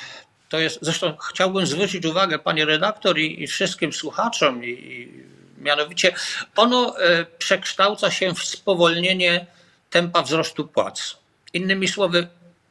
to 0.48 0.58
jest, 0.58 0.78
zresztą 0.82 1.16
chciałbym 1.30 1.66
zwrócić 1.66 2.06
uwagę, 2.06 2.38
panie 2.38 2.64
redaktor 2.64 3.18
i, 3.18 3.42
i 3.42 3.46
wszystkim 3.46 3.92
słuchaczom, 3.92 4.64
i, 4.64 4.68
i, 4.68 5.24
mianowicie 5.62 6.14
ono 6.56 6.98
e, 6.98 7.24
przekształca 7.38 8.10
się 8.10 8.34
w 8.34 8.44
spowolnienie 8.44 9.46
tempa 9.90 10.22
wzrostu 10.22 10.68
płac. 10.68 11.16
Innymi 11.52 11.88
słowy, 11.88 12.26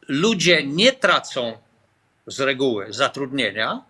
ludzie 0.07 0.63
nie 0.63 0.91
tracą 0.91 1.57
z 2.27 2.39
reguły 2.39 2.93
zatrudnienia, 2.93 3.83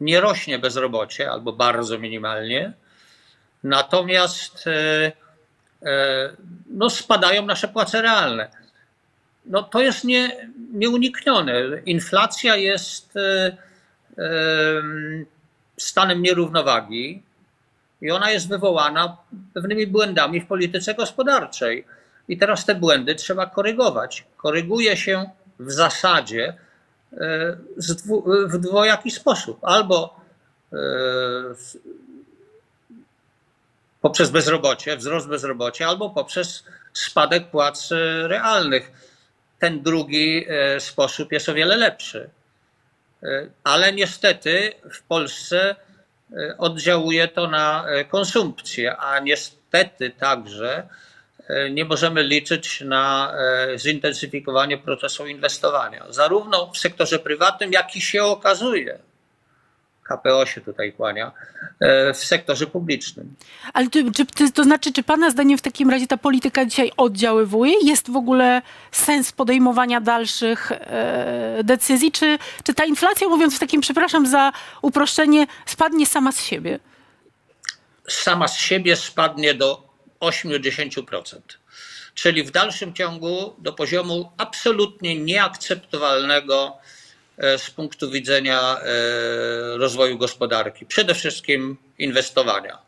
nie 0.00 0.20
rośnie 0.20 0.58
bezrobocie 0.58 1.30
albo 1.30 1.52
bardzo 1.52 1.98
minimalnie, 1.98 2.72
Natomiast 3.64 4.66
e, 4.66 5.12
e, 5.82 6.30
no, 6.70 6.90
spadają 6.90 7.46
nasze 7.46 7.68
płace 7.68 8.02
realne. 8.02 8.48
No, 9.46 9.62
to 9.62 9.80
jest 9.80 10.04
nie, 10.04 10.48
nieuniknione. 10.72 11.54
Inflacja 11.86 12.56
jest 12.56 13.16
e, 13.16 13.56
stanem 15.76 16.22
nierównowagi 16.22 17.22
i 18.00 18.10
ona 18.10 18.30
jest 18.30 18.48
wywołana 18.48 19.16
pewnymi 19.54 19.86
błędami 19.86 20.40
w 20.40 20.46
polityce 20.46 20.94
gospodarczej. 20.94 21.84
I 22.28 22.38
teraz 22.38 22.64
te 22.64 22.74
błędy 22.74 23.14
trzeba 23.14 23.46
korygować. 23.46 24.24
Koryguje 24.36 24.96
się 24.96 25.30
w 25.58 25.72
zasadzie 25.72 26.54
w 28.46 28.58
dwojaki 28.58 29.10
sposób. 29.10 29.58
Albo 29.62 30.20
poprzez 34.00 34.30
bezrobocie, 34.30 34.96
wzrost 34.96 35.28
bezrobocia 35.28 35.88
albo 35.88 36.10
poprzez 36.10 36.64
spadek 36.92 37.50
płac 37.50 37.92
e, 37.92 38.28
realnych. 38.28 38.92
Ten 39.58 39.82
drugi 39.82 40.46
e, 40.48 40.80
sposób 40.80 41.32
jest 41.32 41.48
o 41.48 41.54
wiele 41.54 41.76
lepszy. 41.76 42.30
E, 43.22 43.46
ale 43.64 43.92
niestety 43.92 44.72
w 44.92 45.02
Polsce 45.02 45.76
oddziałuje 46.58 47.28
to 47.28 47.46
na 47.46 47.86
konsumpcję, 48.08 48.96
a 48.96 49.18
niestety 49.18 50.10
także 50.10 50.88
nie 51.70 51.84
możemy 51.84 52.22
liczyć 52.22 52.80
na 52.80 53.34
zintensyfikowanie 53.76 54.78
procesu 54.78 55.26
inwestowania, 55.26 56.06
zarówno 56.08 56.72
w 56.72 56.78
sektorze 56.78 57.18
prywatnym, 57.18 57.72
jak 57.72 57.96
i 57.96 58.00
się 58.00 58.24
okazuje 58.24 58.98
KPO 60.10 60.46
się 60.46 60.60
tutaj 60.60 60.92
kłania, 60.92 61.32
e, 61.80 62.14
w 62.14 62.16
sektorze 62.16 62.66
publicznym. 62.66 63.34
Ale 63.72 63.90
czy, 63.90 64.12
czy, 64.12 64.52
to 64.52 64.64
znaczy, 64.64 64.92
czy 64.92 65.02
Pana 65.02 65.30
zdaniem 65.30 65.58
w 65.58 65.62
takim 65.62 65.90
razie 65.90 66.06
ta 66.06 66.16
polityka 66.16 66.64
dzisiaj 66.64 66.92
oddziaływuje? 66.96 67.74
Jest 67.82 68.10
w 68.10 68.16
ogóle 68.16 68.62
sens 68.92 69.32
podejmowania 69.32 70.00
dalszych 70.00 70.72
e, 70.72 71.60
decyzji? 71.64 72.12
Czy, 72.12 72.38
czy 72.64 72.74
ta 72.74 72.84
inflacja, 72.84 73.28
mówiąc 73.28 73.56
w 73.56 73.58
takim, 73.58 73.80
przepraszam 73.80 74.26
za 74.26 74.52
uproszczenie, 74.82 75.46
spadnie 75.66 76.06
sama 76.06 76.32
z 76.32 76.42
siebie? 76.42 76.78
Sama 78.08 78.48
z 78.48 78.58
siebie 78.58 78.96
spadnie 78.96 79.54
do 79.54 79.90
80%. 80.20 81.40
Czyli 82.14 82.42
w 82.42 82.50
dalszym 82.50 82.94
ciągu 82.94 83.54
do 83.58 83.72
poziomu 83.72 84.32
absolutnie 84.36 85.20
nieakceptowalnego 85.20 86.79
z 87.38 87.70
punktu 87.70 88.10
widzenia 88.10 88.80
e, 88.80 89.78
rozwoju 89.78 90.18
gospodarki, 90.18 90.86
przede 90.86 91.14
wszystkim 91.14 91.76
inwestowania. 91.98 92.78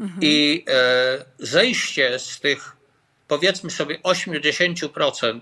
Mhm. 0.00 0.18
I 0.22 0.64
e, 0.68 1.24
zejście 1.38 2.18
z 2.18 2.40
tych 2.40 2.76
powiedzmy 3.28 3.70
sobie 3.70 3.98
80%, 3.98 5.40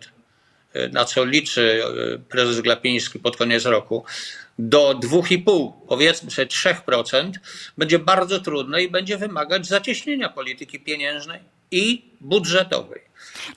na 0.93 1.05
co 1.05 1.25
liczy 1.25 1.83
prezes 2.29 2.61
Glapiński 2.61 3.19
pod 3.19 3.37
koniec 3.37 3.65
roku, 3.65 4.05
do 4.59 4.95
2,5, 4.95 5.73
powiedzmy 5.89 6.31
sobie 6.31 6.47
3%, 6.47 7.31
będzie 7.79 7.99
bardzo 7.99 8.41
trudne 8.41 8.83
i 8.83 8.91
będzie 8.91 9.17
wymagać 9.19 9.67
zacieśnienia 9.67 10.29
polityki 10.29 10.81
pieniężnej 10.81 11.41
i 11.71 12.05
budżetowej. 12.21 13.01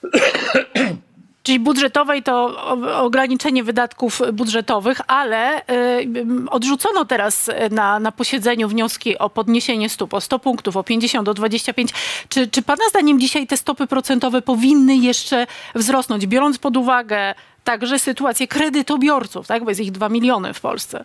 Czyli 1.46 1.60
budżetowej 1.60 2.22
to 2.22 2.66
ograniczenie 3.02 3.64
wydatków 3.64 4.22
budżetowych, 4.32 5.00
ale 5.06 5.60
y, 5.60 6.06
odrzucono 6.50 7.04
teraz 7.04 7.50
na, 7.70 8.00
na 8.00 8.12
posiedzeniu 8.12 8.68
wnioski 8.68 9.18
o 9.18 9.30
podniesienie 9.30 9.88
stóp 9.88 10.14
o 10.14 10.20
100 10.20 10.38
punktów, 10.38 10.76
o 10.76 10.84
50, 10.84 11.28
o 11.28 11.34
25. 11.34 11.90
Czy, 12.28 12.48
czy 12.48 12.62
Pana 12.62 12.84
zdaniem 12.90 13.20
dzisiaj 13.20 13.46
te 13.46 13.56
stopy 13.56 13.86
procentowe 13.86 14.42
powinny 14.42 14.96
jeszcze 14.96 15.46
wzrosnąć, 15.74 16.26
biorąc 16.26 16.58
pod 16.58 16.76
uwagę 16.76 17.34
także 17.64 17.98
sytuację 17.98 18.48
kredytobiorców, 18.48 19.46
tak? 19.46 19.64
bo 19.64 19.70
jest 19.70 19.80
ich 19.80 19.92
2 19.92 20.08
miliony 20.08 20.54
w 20.54 20.60
Polsce? 20.60 21.04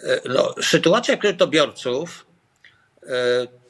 E, 0.00 0.20
no, 0.28 0.54
sytuacja 0.62 1.16
kredytobiorców 1.16 2.26
e, 3.02 3.61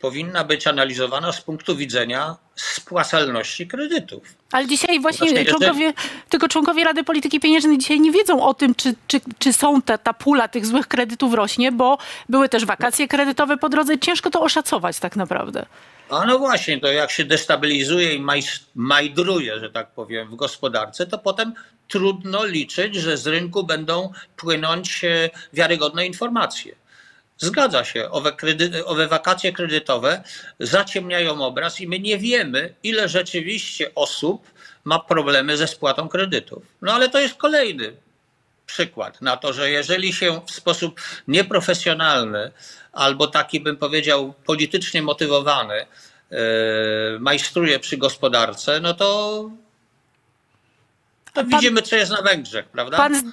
powinna 0.00 0.44
być 0.44 0.66
analizowana 0.66 1.32
z 1.32 1.40
punktu 1.40 1.76
widzenia 1.76 2.36
spłacalności 2.54 3.66
kredytów. 3.66 4.22
Ale 4.52 4.66
dzisiaj 4.66 5.00
właśnie 5.00 5.28
Znaczy, 5.28 5.42
jeżeli- 5.44 5.58
członkowie, 5.58 5.92
tylko 6.28 6.48
członkowie 6.48 6.84
Rady 6.84 7.04
Polityki 7.04 7.40
Pieniężnej 7.40 7.78
dzisiaj 7.78 8.00
nie 8.00 8.12
wiedzą 8.12 8.42
o 8.42 8.54
tym, 8.54 8.74
czy, 8.74 8.94
czy, 9.06 9.20
czy 9.38 9.52
są 9.52 9.82
te, 9.82 9.98
ta 9.98 10.12
pula 10.14 10.48
tych 10.48 10.66
złych 10.66 10.88
kredytów 10.88 11.34
rośnie, 11.34 11.72
bo 11.72 11.98
były 12.28 12.48
też 12.48 12.64
wakacje 12.64 13.08
kredytowe 13.08 13.56
po 13.56 13.68
drodze. 13.68 13.98
Ciężko 13.98 14.30
to 14.30 14.40
oszacować 14.42 14.98
tak 14.98 15.16
naprawdę. 15.16 15.66
A 16.10 16.24
no 16.26 16.38
właśnie, 16.38 16.80
to 16.80 16.92
jak 16.92 17.10
się 17.10 17.24
destabilizuje 17.24 18.14
i 18.14 18.20
maj- 18.22 18.60
majdruje, 18.74 19.60
że 19.60 19.70
tak 19.70 19.90
powiem, 19.90 20.28
w 20.28 20.34
gospodarce, 20.36 21.06
to 21.06 21.18
potem 21.18 21.54
trudno 21.88 22.44
liczyć, 22.44 22.94
że 22.94 23.16
z 23.16 23.26
rynku 23.26 23.64
będą 23.64 24.12
płynąć 24.36 25.04
e, 25.04 25.30
wiarygodne 25.52 26.06
informacje. 26.06 26.74
Zgadza 27.38 27.84
się, 27.84 28.10
owe, 28.10 28.32
owe 28.84 29.08
wakacje 29.08 29.52
kredytowe 29.52 30.22
zaciemniają 30.60 31.44
obraz 31.44 31.80
i 31.80 31.88
my 31.88 31.98
nie 31.98 32.18
wiemy, 32.18 32.74
ile 32.82 33.08
rzeczywiście 33.08 33.94
osób 33.94 34.50
ma 34.84 34.98
problemy 34.98 35.56
ze 35.56 35.66
spłatą 35.66 36.08
kredytów. 36.08 36.62
No 36.82 36.92
ale 36.92 37.08
to 37.08 37.20
jest 37.20 37.34
kolejny 37.34 37.92
przykład 38.66 39.22
na 39.22 39.36
to, 39.36 39.52
że 39.52 39.70
jeżeli 39.70 40.12
się 40.12 40.40
w 40.46 40.50
sposób 40.50 41.00
nieprofesjonalny 41.28 42.50
albo 42.92 43.26
taki 43.26 43.60
bym 43.60 43.76
powiedział 43.76 44.34
politycznie 44.46 45.02
motywowany 45.02 45.74
e, 45.74 45.86
majstruje 47.18 47.78
przy 47.78 47.96
gospodarce, 47.96 48.80
no 48.80 48.94
to, 48.94 49.06
to 51.24 51.34
pan- 51.34 51.48
widzimy, 51.48 51.82
co 51.82 51.96
jest 51.96 52.10
na 52.10 52.22
Węgrzech, 52.22 52.68
prawda? 52.68 52.96
Pan, 52.96 53.32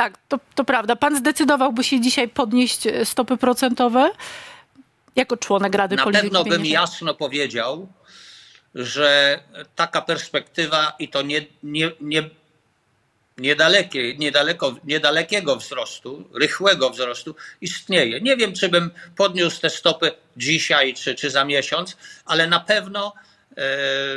tak, 0.00 0.18
to, 0.28 0.38
to 0.54 0.64
prawda. 0.64 0.96
Pan 0.96 1.16
zdecydowałby 1.16 1.84
się 1.84 2.00
dzisiaj 2.00 2.28
podnieść 2.28 2.86
e, 2.86 3.04
stopy 3.04 3.36
procentowe 3.36 4.10
jako 5.16 5.36
członek 5.36 5.74
Rady 5.74 5.96
Na 5.96 6.04
Polityki 6.04 6.30
pewno 6.30 6.44
bym 6.44 6.66
jasno 6.66 7.14
powiedział, 7.14 7.88
że 8.74 9.40
taka 9.76 10.02
perspektywa 10.02 10.92
i 10.98 11.08
to 11.08 11.22
nie, 11.22 11.46
nie, 11.62 11.90
nie, 12.00 12.30
niedalekie, 13.38 14.16
niedaleko, 14.16 14.74
niedalekiego 14.84 15.56
wzrostu, 15.56 16.28
rychłego 16.34 16.90
wzrostu 16.90 17.34
istnieje. 17.60 18.20
Nie 18.20 18.36
wiem, 18.36 18.52
czy 18.52 18.68
bym 18.68 18.90
podniósł 19.16 19.60
te 19.60 19.70
stopy 19.70 20.12
dzisiaj 20.36 20.94
czy, 20.94 21.14
czy 21.14 21.30
za 21.30 21.44
miesiąc, 21.44 21.96
ale 22.24 22.46
na 22.46 22.60
pewno 22.60 23.14
e, 23.56 23.62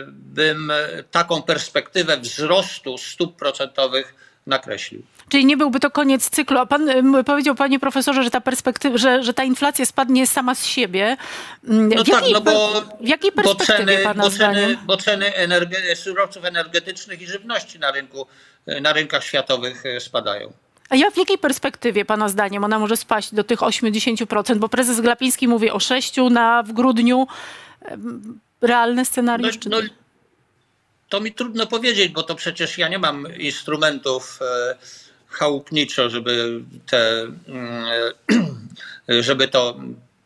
bym 0.08 0.72
taką 1.12 1.42
perspektywę 1.42 2.18
wzrostu 2.18 2.98
stóp 2.98 3.36
procentowych 3.36 4.24
nakreślił. 4.48 5.02
Czyli 5.30 5.46
nie 5.46 5.58
byłby 5.58 5.80
to 5.80 5.92
koniec 5.92 6.30
cyklu. 6.30 6.58
A 6.60 6.66
pan 6.66 6.90
powiedział, 7.26 7.56
panie 7.56 7.80
profesorze, 7.80 8.24
że 8.24 8.32
ta 8.32 8.42
perspektywa, 8.42 8.98
że, 8.98 9.24
że 9.24 9.34
ta 9.34 9.44
inflacja 9.44 9.86
spadnie 9.86 10.28
sama 10.28 10.56
z 10.56 10.66
siebie. 10.66 11.18
Mm, 11.70 11.90
No 11.90 12.04
w, 12.04 12.08
tak, 12.08 12.16
jakiej, 12.16 12.34
no 12.34 12.42
bo, 12.42 12.82
w 13.02 13.08
jakiej 13.08 13.32
bo 13.32 13.42
perspektywie 13.44 13.92
ceny, 13.94 14.04
pana 14.04 14.24
bo 14.24 14.30
zdaniem? 14.30 14.64
ceny, 14.64 14.78
bo 14.86 14.98
ceny 14.98 15.26
energe- 15.48 15.96
surowców 15.96 16.46
energetycznych 16.46 17.22
i 17.22 17.28
żywności 17.28 17.80
na 17.80 17.92
rynku, 17.92 18.28
na 18.82 18.94
rynkach 18.94 19.24
światowych 19.24 19.86
e, 19.86 20.00
spadają. 20.00 20.54
A 20.90 20.96
ja 20.96 21.12
w 21.12 21.18
jakiej 21.18 21.38
perspektywie 21.38 22.06
pana 22.06 22.30
zdaniem 22.30 22.64
ona 22.64 22.80
może 22.80 22.98
spaść 22.98 23.34
do 23.36 23.44
tych 23.44 23.60
80%? 23.60 24.56
Bo 24.58 24.70
prezes 24.70 25.02
Glapiński 25.02 25.48
mówi 25.48 25.72
o 25.72 25.80
6 25.80 26.16
na, 26.32 26.64
w 26.64 26.72
grudniu. 26.72 27.28
Realny 28.62 29.02
No, 29.02 29.06
scenariusz? 29.06 29.56
no, 29.66 29.82
nie? 29.82 29.90
To 31.14 31.20
mi 31.20 31.34
trudno 31.34 31.68
powiedzieć, 31.68 32.12
bo 32.12 32.24
to 32.24 32.36
przecież 32.36 32.78
ja 32.78 32.88
nie 32.88 33.00
mam 33.00 33.38
instrumentów 33.38 34.40
e, 34.42 34.76
chałupniczo, 35.28 36.10
żeby 36.10 36.62
te, 36.86 37.22
mm, 37.48 37.86
e, 39.10 39.24
żeby 39.28 39.48
to 39.48 39.76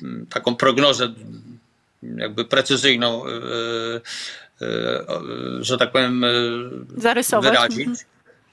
mm, 0.01 0.27
taką 0.27 0.55
prognozę 0.55 1.05
mm, 1.05 1.59
jakby 2.19 2.45
precyzyjną, 2.45 3.23
e, 3.25 3.29
że 5.59 5.77
tak 5.77 5.91
powiem, 5.91 6.25
Zarysować. 6.97 7.51
wyrazić. 7.51 7.87
Mhm. 7.87 7.97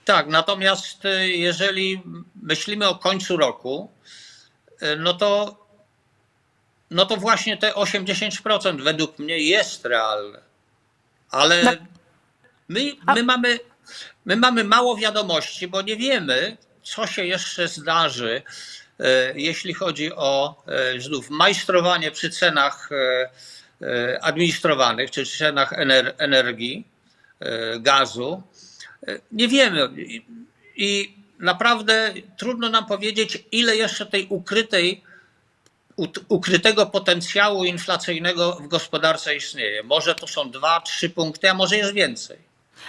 Tak, 0.05 0.27
natomiast 0.27 1.03
jeżeli 1.25 2.03
myślimy 2.43 2.89
o 2.89 2.95
końcu 2.95 3.37
roku, 3.37 3.91
no 4.99 5.15
to, 5.15 5.57
no 6.91 7.07
to 7.07 7.17
właśnie 7.17 7.57
te 7.57 7.73
80% 7.73 8.83
według 8.83 9.19
mnie 9.19 9.39
jest 9.39 9.85
realne. 9.85 10.39
Ale 11.31 11.77
my, 12.69 12.97
my, 13.15 13.23
mamy, 13.23 13.59
my 14.25 14.37
mamy 14.37 14.65
mało 14.65 14.97
wiadomości, 14.97 15.69
bo 15.69 15.83
nie 15.83 15.97
wiemy, 15.97 16.57
co 16.83 17.07
się 17.07 17.25
jeszcze 17.25 17.69
zdarzy, 17.69 18.43
e, 19.01 19.33
jeśli 19.41 19.75
chodzi 19.75 20.13
o 20.13 20.63
e, 20.67 21.01
znów 21.01 21.31
majstrowanie 21.31 22.11
przy 22.11 22.31
cenach 22.31 22.91
e, 22.93 24.19
administrowanych, 24.23 25.11
czy 25.11 25.27
cenach 25.27 25.73
ener- 25.73 26.13
energii, 26.19 26.95
gazu. 27.81 28.43
Nie 29.33 29.49
wiemy. 29.49 29.89
I, 30.77 31.17
naprawdę 31.39 32.13
trudno 32.37 32.69
nam 32.69 32.87
powiedzieć, 32.87 33.45
ile 33.53 33.77
jeszcze 33.77 34.07
tej 34.07 34.27
ukrytej, 34.31 35.03
ukrytego 36.29 36.87
potencjału 36.87 37.65
inflacyjnego 37.65 38.53
w 38.53 38.69
gospodarce 38.69 39.37
istnieje. 39.37 39.83
Może 39.83 40.15
to 40.15 40.27
są 40.27 40.51
dwa, 40.51 40.81
trzy 40.81 41.11
punkty, 41.11 41.51
a 41.51 41.55
może 41.55 41.77
jest 41.77 41.93
więcej. 41.93 42.39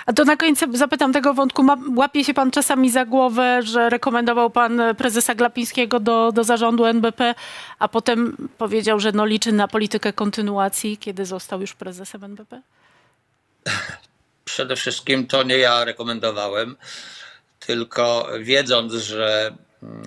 A 0.06 0.14
to 0.14 0.26
na 0.26 0.38
koniec 0.38 0.60
zapytam 0.74 1.14
tego 1.14 1.34
wątku. 1.34 1.64
Ma, 1.64 1.78
łapie 1.96 2.24
się 2.24 2.34
pan 2.34 2.52
czasami 2.52 2.92
za 2.92 3.06
głowę, 3.06 3.62
że 3.64 3.90
rekomendował 3.90 4.50
pan 4.50 4.82
prezesa 4.98 5.36
Glapińskiego 5.36 6.00
do, 6.00 6.32
do 6.32 6.44
zarządu 6.44 6.86
NBP, 6.86 7.36
a 7.80 7.88
potem 7.88 8.38
powiedział, 8.58 9.00
że 9.00 9.12
no 9.12 9.26
liczy 9.26 9.52
na 9.52 9.68
politykę 9.68 10.14
kontynuacji, 10.14 10.98
kiedy 10.98 11.26
został 11.26 11.62
już 11.62 11.74
prezesem 11.74 12.24
NBP? 12.24 12.62
Przede 14.46 14.76
wszystkim 14.76 15.28
to 15.28 15.44
nie 15.44 15.58
ja 15.58 15.84
rekomendowałem, 15.86 16.76
tylko 17.60 18.30
wiedząc, 18.40 18.94
że 18.94 19.56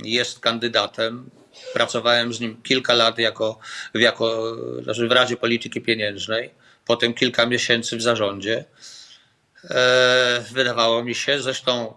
jest 0.05 0.41
kandydatem, 0.41 1.31
pracowałem 1.75 2.35
z 2.35 2.41
nim 2.41 2.62
kilka 2.62 2.95
lat 2.95 3.19
jako, 3.19 3.59
jako 3.95 4.57
znaczy 4.83 5.09
w 5.09 5.12
Radzie 5.12 5.37
Polityki 5.37 5.81
Pieniężnej, 5.81 6.51
potem 6.87 7.14
kilka 7.14 7.47
miesięcy 7.47 7.97
w 7.97 8.03
zarządzie. 8.03 8.64
E, 9.64 10.44
wydawało 10.53 11.05
mi 11.05 11.14
się, 11.14 11.42
zresztą 11.42 11.94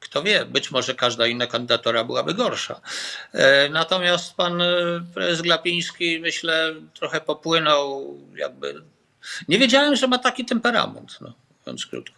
kto 0.00 0.22
wie, 0.22 0.44
być 0.44 0.70
może 0.70 0.94
każda 0.94 1.26
inna 1.26 1.46
kandydatura 1.46 2.04
byłaby 2.04 2.34
gorsza. 2.34 2.80
E, 3.32 3.68
Natomiast 3.68 4.34
pan 4.34 4.62
e, 4.62 4.66
prezes 5.14 5.42
Glapiński, 5.42 6.20
myślę, 6.20 6.74
trochę 6.94 7.20
popłynął, 7.20 8.16
jakby. 8.36 8.82
Nie 9.48 9.58
wiedziałem, 9.58 9.96
że 9.96 10.06
ma 10.06 10.18
taki 10.18 10.44
temperament, 10.44 11.18
no, 11.20 11.32
mówiąc 11.60 11.86
krótko. 11.86 12.16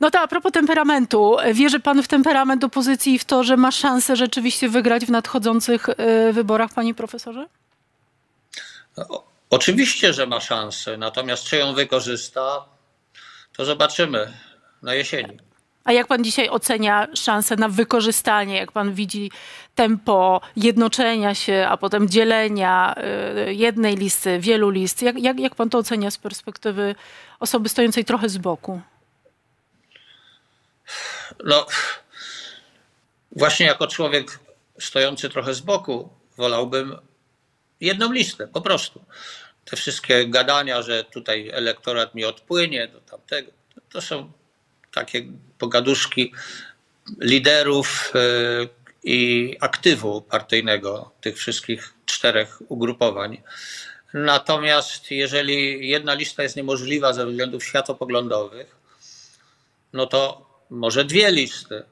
No 0.00 0.10
to 0.10 0.20
a 0.20 0.28
propos 0.28 0.52
temperamentu. 0.52 1.36
Wierzy 1.54 1.80
pan 1.80 2.02
w 2.02 2.08
temperament 2.08 2.64
opozycji 2.64 3.14
i 3.14 3.18
w 3.18 3.24
to, 3.24 3.44
że 3.44 3.56
ma 3.56 3.70
szansę 3.70 4.16
rzeczywiście 4.16 4.68
wygrać 4.68 5.04
w 5.04 5.10
nadchodzących 5.10 5.86
wyborach, 6.32 6.74
panie 6.74 6.94
profesorze? 6.94 7.46
Oczywiście, 9.50 10.12
że 10.12 10.26
ma 10.26 10.40
szansę, 10.40 10.96
natomiast 10.96 11.44
czy 11.44 11.56
ją 11.56 11.74
wykorzysta, 11.74 12.64
to 13.56 13.64
zobaczymy 13.64 14.32
na 14.82 14.94
jesieni. 14.94 15.38
A 15.84 15.92
jak 15.92 16.06
pan 16.06 16.24
dzisiaj 16.24 16.48
ocenia 16.48 17.08
szansę 17.14 17.56
na 17.56 17.68
wykorzystanie, 17.68 18.56
jak 18.56 18.72
pan 18.72 18.94
widzi 18.94 19.30
tempo 19.74 20.40
jednoczenia 20.56 21.34
się, 21.34 21.66
a 21.68 21.76
potem 21.76 22.08
dzielenia 22.08 22.94
y, 23.48 23.54
jednej 23.54 23.96
listy, 23.96 24.38
wielu 24.38 24.70
list? 24.70 25.02
Jak, 25.02 25.18
jak, 25.18 25.40
jak 25.40 25.54
pan 25.54 25.70
to 25.70 25.78
ocenia 25.78 26.10
z 26.10 26.18
perspektywy 26.18 26.94
osoby 27.40 27.68
stojącej 27.68 28.04
trochę 28.04 28.28
z 28.28 28.38
boku? 28.38 28.80
No, 31.44 31.66
właśnie 33.36 33.66
jako 33.66 33.86
człowiek 33.86 34.38
stojący 34.78 35.28
trochę 35.28 35.54
z 35.54 35.60
boku, 35.60 36.08
wolałbym 36.36 36.96
jedną 37.80 38.12
listę, 38.12 38.48
po 38.48 38.60
prostu. 38.60 39.04
Te 39.70 39.76
wszystkie 39.76 40.26
gadania, 40.26 40.82
że 40.82 41.04
tutaj 41.04 41.50
elektorat 41.52 42.14
mi 42.14 42.24
odpłynie 42.24 42.88
do 42.88 43.00
tamtego, 43.00 43.52
to 43.92 44.00
są 44.00 44.32
takie 44.94 45.22
pogaduszki 45.58 46.32
liderów 47.20 48.12
y, 48.14 48.68
i 49.04 49.56
aktywu 49.60 50.22
partyjnego 50.22 51.12
tych 51.20 51.36
wszystkich 51.36 51.94
czterech 52.06 52.58
ugrupowań. 52.68 53.42
Natomiast 54.14 55.10
jeżeli 55.10 55.88
jedna 55.88 56.14
lista 56.14 56.42
jest 56.42 56.56
niemożliwa 56.56 57.12
ze 57.12 57.26
względów 57.26 57.64
światopoglądowych, 57.64 58.76
no 59.92 60.06
to 60.06 60.46
może 60.70 61.04
dwie 61.04 61.30
listy, 61.30 61.82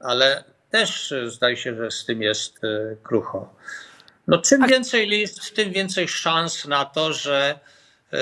ale 0.00 0.44
też 0.70 1.14
zdaje 1.26 1.56
się, 1.56 1.76
że 1.76 1.90
z 1.90 2.04
tym 2.04 2.22
jest 2.22 2.64
y, 2.64 2.96
krucho. 3.02 3.54
No, 4.26 4.38
czym 4.38 4.66
więcej 4.66 5.06
list, 5.06 5.54
tym 5.54 5.72
więcej 5.72 6.08
szans 6.08 6.64
na 6.64 6.84
to, 6.84 7.12
że 7.12 7.58
y, 8.12 8.16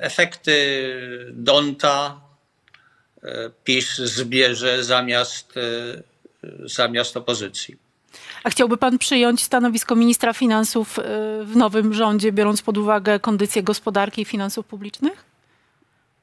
efekty 0.00 0.86
Donta 1.32 2.20
y, 3.24 3.28
PiS 3.64 3.96
zbierze 3.96 4.84
zamiast, 4.84 5.56
y, 5.56 6.02
zamiast 6.64 7.16
opozycji. 7.16 7.76
A 8.44 8.50
chciałby 8.50 8.76
pan 8.76 8.98
przyjąć 8.98 9.42
stanowisko 9.42 9.96
ministra 9.96 10.32
finansów 10.32 10.98
w 11.44 11.56
nowym 11.56 11.94
rządzie, 11.94 12.32
biorąc 12.32 12.62
pod 12.62 12.78
uwagę 12.78 13.20
kondycję 13.20 13.62
gospodarki 13.62 14.22
i 14.22 14.24
finansów 14.24 14.66
publicznych? 14.66 15.32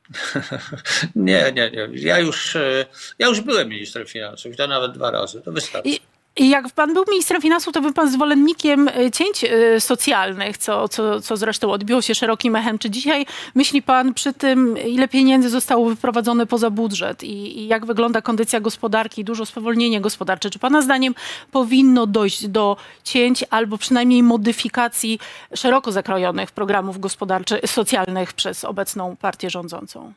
Nie, 1.15 1.51
nie, 1.51 1.71
nie. 1.71 1.89
Ja 1.93 2.19
już, 2.19 2.55
e, 2.55 2.85
ja 3.19 3.27
już 3.27 3.41
byłem 3.41 3.69
ministrem 3.69 4.05
finansów, 4.05 4.55
to 4.55 4.67
nawet 4.67 4.91
dwa 4.91 5.11
razy. 5.11 5.41
To 5.41 5.51
wystarczy. 5.51 5.89
I, 5.89 5.99
I 6.35 6.49
jak 6.49 6.69
pan 6.69 6.93
był 6.93 7.03
ministrem 7.09 7.41
finansów, 7.41 7.73
to 7.73 7.81
był 7.81 7.93
pan 7.93 8.11
zwolennikiem 8.11 8.87
y, 8.87 9.11
cięć 9.11 9.43
y, 9.43 9.79
socjalnych, 9.79 10.57
co, 10.57 10.87
co, 10.87 11.21
co 11.21 11.37
zresztą 11.37 11.71
odbiło 11.71 12.01
się 12.01 12.15
szerokim 12.15 12.55
echem. 12.55 12.79
Czy 12.79 12.89
dzisiaj 12.89 13.25
myśli 13.55 13.81
pan 13.81 14.13
przy 14.13 14.33
tym, 14.33 14.77
ile 14.77 15.07
pieniędzy 15.07 15.49
zostało 15.49 15.89
wyprowadzone 15.89 16.45
poza 16.45 16.69
budżet 16.69 17.23
i, 17.23 17.59
i 17.59 17.67
jak 17.67 17.85
wygląda 17.85 18.21
kondycja 18.21 18.59
gospodarki, 18.59 19.23
dużo 19.23 19.45
spowolnienie 19.45 20.01
gospodarcze? 20.01 20.49
Czy 20.49 20.59
pana 20.59 20.81
zdaniem 20.81 21.15
powinno 21.51 22.07
dojść 22.07 22.47
do 22.47 22.77
cięć 23.03 23.45
albo 23.49 23.77
przynajmniej 23.77 24.23
modyfikacji 24.23 25.19
szeroko 25.55 25.91
zakrojonych 25.91 26.51
programów 26.51 26.99
gospodarczych, 26.99 27.59
socjalnych 27.65 28.33
przez 28.33 28.65
obecną 28.65 29.15
partię 29.15 29.49
rządzącą? 29.49 30.13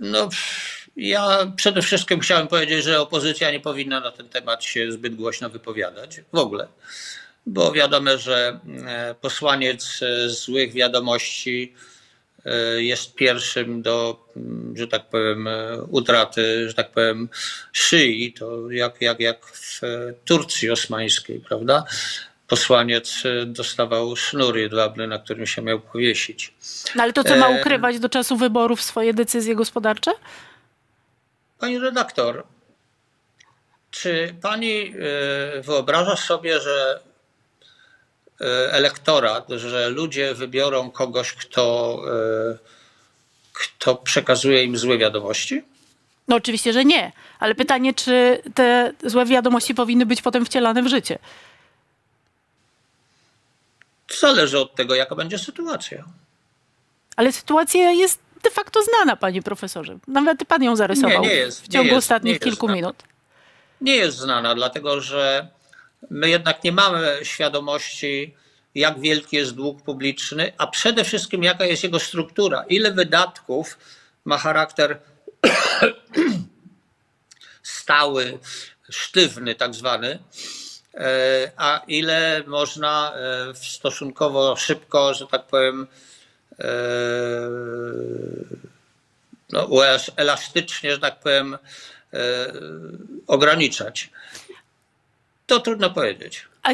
No, 0.00 0.28
ja 1.00 1.52
przede 1.56 1.82
wszystkim 1.82 2.20
chciałem 2.20 2.48
powiedzieć, 2.48 2.84
że 2.84 3.00
opozycja 3.00 3.50
nie 3.50 3.60
powinna 3.60 4.00
na 4.00 4.10
ten 4.10 4.28
temat 4.28 4.64
się 4.64 4.92
zbyt 4.92 5.14
głośno 5.14 5.50
wypowiadać 5.50 6.20
w 6.32 6.38
ogóle, 6.38 6.68
bo 7.46 7.72
wiadomo, 7.72 8.18
że 8.18 8.60
e, 8.86 9.14
posłaniec 9.20 10.00
e, 10.02 10.28
złych 10.28 10.72
wiadomości 10.72 11.74
e, 12.44 12.82
jest 12.82 13.14
pierwszym 13.14 13.82
do, 13.82 14.26
mm, 14.36 14.74
że 14.76 14.88
tak 14.88 15.08
powiem, 15.08 15.48
utraty, 15.88 16.68
że 16.68 16.74
tak 16.74 16.90
powiem, 16.90 17.28
szyi. 17.72 18.32
To 18.32 18.70
jak, 18.70 19.00
jak, 19.00 19.20
jak 19.20 19.46
w 19.46 19.80
Turcji 20.24 20.70
osmańskiej, 20.70 21.40
prawda? 21.40 21.84
Posłaniec 22.48 23.22
dostawał 23.46 24.16
sznur 24.16 24.58
jedwabny, 24.58 25.06
na 25.06 25.18
którym 25.18 25.46
się 25.46 25.62
miał 25.62 25.80
powiesić. 25.80 26.54
No 26.94 27.02
ale 27.02 27.12
to 27.12 27.24
co 27.24 27.36
ma 27.36 27.48
ukrywać 27.48 27.98
do 27.98 28.08
czasu 28.08 28.36
wyborów 28.36 28.82
swoje 28.82 29.14
decyzje 29.14 29.54
gospodarcze? 29.54 30.10
Pani 31.60 31.78
redaktor, 31.78 32.44
czy 33.90 34.34
pani 34.42 34.94
e, 35.56 35.62
wyobraża 35.62 36.16
sobie, 36.16 36.60
że 36.60 37.00
e, 38.40 38.72
elektorat, 38.72 39.48
że 39.48 39.88
ludzie 39.88 40.34
wybiorą 40.34 40.90
kogoś, 40.90 41.32
kto, 41.32 41.98
e, 42.52 42.58
kto 43.52 43.96
przekazuje 43.96 44.64
im 44.64 44.76
złe 44.76 44.98
wiadomości? 44.98 45.62
No 46.28 46.36
oczywiście, 46.36 46.72
że 46.72 46.84
nie, 46.84 47.12
ale 47.38 47.54
pytanie, 47.54 47.94
czy 47.94 48.42
te 48.54 48.92
złe 49.04 49.26
wiadomości 49.26 49.74
powinny 49.74 50.06
być 50.06 50.22
potem 50.22 50.46
wcielane 50.46 50.82
w 50.82 50.88
życie? 50.88 51.18
Zależy 54.18 54.58
od 54.58 54.74
tego, 54.74 54.94
jaka 54.94 55.14
będzie 55.14 55.38
sytuacja. 55.38 56.04
Ale 57.16 57.32
sytuacja 57.32 57.90
jest 57.90 58.29
de 58.42 58.50
facto 58.50 58.80
znana, 58.82 59.16
panie 59.16 59.42
profesorze. 59.42 59.98
Nawet 60.08 60.44
pan 60.44 60.62
ją 60.62 60.76
zarysował 60.76 61.22
Nie, 61.22 61.28
nie 61.28 61.34
jest, 61.34 61.62
w 61.62 61.68
ciągu 61.68 61.96
ostatnich 61.96 62.32
jest 62.32 62.44
kilku 62.44 62.68
minut. 62.68 62.96
Nie 63.80 63.96
jest 63.96 64.18
znana, 64.18 64.54
dlatego 64.54 65.00
że 65.00 65.48
my 66.10 66.28
jednak 66.28 66.64
nie 66.64 66.72
mamy 66.72 67.18
świadomości, 67.22 68.34
jak 68.74 69.00
wielki 69.00 69.36
jest 69.36 69.54
dług 69.54 69.82
publiczny, 69.82 70.52
a 70.58 70.66
przede 70.66 71.04
wszystkim 71.04 71.42
jaka 71.42 71.64
jest 71.64 71.84
jego 71.84 71.98
struktura. 71.98 72.64
Ile 72.68 72.92
wydatków 72.92 73.78
ma 74.24 74.38
charakter 74.38 74.98
stały, 77.62 78.38
sztywny, 78.90 79.54
tak 79.54 79.74
zwany, 79.74 80.18
e, 80.94 81.50
a 81.56 81.80
ile 81.88 82.42
można 82.46 83.12
e, 83.14 83.54
w 83.54 83.58
stosunkowo 83.58 84.56
szybko, 84.56 85.14
że 85.14 85.26
tak 85.26 85.46
powiem, 85.46 85.86
e, 86.58 86.66
no, 89.52 89.68
elastycznie, 90.16 90.92
że 90.92 90.98
tak 90.98 91.20
powiem, 91.20 91.58
e, 92.12 92.52
ograniczać. 93.26 94.10
To 95.46 95.60
trudno 95.60 95.90
powiedzieć. 95.90 96.49
A 96.62 96.70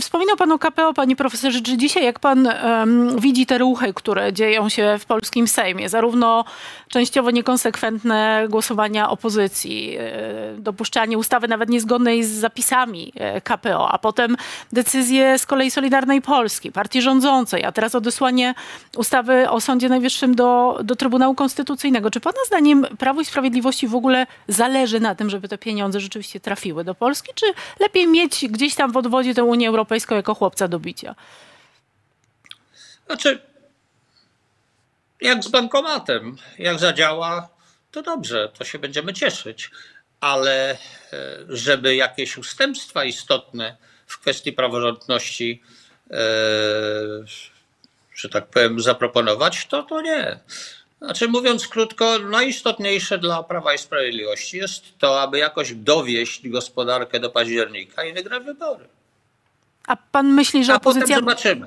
wspominał 0.00 0.36
pan 0.36 0.52
o 0.52 0.58
KPO, 0.58 0.94
panie 0.94 1.16
profesorze, 1.16 1.60
czy 1.60 1.76
dzisiaj 1.76 2.04
jak 2.04 2.18
pan 2.18 2.46
em, 2.46 3.20
widzi 3.20 3.46
te 3.46 3.58
ruchy, 3.58 3.94
które 3.94 4.32
dzieją 4.32 4.68
się 4.68 4.96
w 4.98 5.04
polskim 5.04 5.48
Sejmie, 5.48 5.88
zarówno 5.88 6.44
częściowo 6.88 7.30
niekonsekwentne 7.30 8.46
głosowania 8.48 9.10
opozycji, 9.10 9.96
e, 9.98 10.54
dopuszczanie 10.58 11.18
ustawy 11.18 11.48
nawet 11.48 11.68
niezgodnej 11.68 12.24
z 12.24 12.30
zapisami 12.30 13.12
e, 13.16 13.40
KPO, 13.40 13.88
a 13.88 13.98
potem 13.98 14.36
decyzje 14.72 15.38
z 15.38 15.46
kolei 15.46 15.70
Solidarnej 15.70 16.22
Polski, 16.22 16.72
partii 16.72 17.02
rządzącej, 17.02 17.64
a 17.64 17.72
teraz 17.72 17.94
odesłanie 17.94 18.54
ustawy 18.96 19.50
o 19.50 19.60
Sądzie 19.60 19.88
Najwyższym 19.88 20.34
do, 20.34 20.80
do 20.84 20.96
Trybunału 20.96 21.34
Konstytucyjnego. 21.34 22.10
Czy 22.10 22.20
pana 22.20 22.38
zdaniem 22.46 22.86
Prawo 22.98 23.20
i 23.20 23.24
Sprawiedliwości 23.24 23.88
w 23.88 23.94
ogóle 23.94 24.26
zależy 24.48 25.00
na 25.00 25.14
tym, 25.14 25.30
żeby 25.30 25.48
te 25.48 25.58
pieniądze 25.58 26.00
rzeczywiście 26.00 26.40
trafiły 26.40 26.84
do 26.84 26.94
Polski, 26.94 27.32
czy 27.34 27.46
lepiej 27.80 28.08
mieć 28.08 28.46
gdzieś 28.48 28.74
tam 28.74 28.92
w 28.92 28.96
odwodzie 28.96 29.25
tę 29.34 29.44
Unię 29.44 29.68
Europejską 29.68 30.14
jako 30.14 30.34
chłopca 30.34 30.68
do 30.68 30.78
bicia? 30.78 31.14
Znaczy, 33.06 33.38
jak 35.20 35.44
z 35.44 35.48
bankomatem, 35.48 36.36
jak 36.58 36.78
zadziała, 36.78 37.48
to 37.90 38.02
dobrze, 38.02 38.48
to 38.58 38.64
się 38.64 38.78
będziemy 38.78 39.12
cieszyć, 39.12 39.70
ale 40.20 40.70
e, 40.70 40.76
żeby 41.48 41.96
jakieś 41.96 42.38
ustępstwa 42.38 43.04
istotne 43.04 43.76
w 44.06 44.18
kwestii 44.18 44.52
praworządności, 44.52 45.62
e, 46.10 46.16
że 48.14 48.28
tak 48.28 48.46
powiem, 48.46 48.80
zaproponować, 48.80 49.66
to 49.66 49.82
to 49.82 50.00
nie. 50.00 50.40
Znaczy, 50.98 51.28
mówiąc 51.28 51.68
krótko, 51.68 52.18
najistotniejsze 52.18 53.18
dla 53.18 53.42
Prawa 53.42 53.74
i 53.74 53.78
Sprawiedliwości 53.78 54.56
jest 54.56 54.98
to, 54.98 55.22
aby 55.22 55.38
jakoś 55.38 55.74
dowieść 55.74 56.48
gospodarkę 56.48 57.20
do 57.20 57.30
października 57.30 58.04
i 58.04 58.12
wygrać 58.12 58.44
wybory. 58.44 58.88
A 59.86 59.96
pan 59.96 60.26
myśli, 60.32 60.64
że 60.64 60.74
A 60.74 60.80
potem 60.80 61.02
opozycja, 61.02 61.16
zobaczymy. 61.16 61.66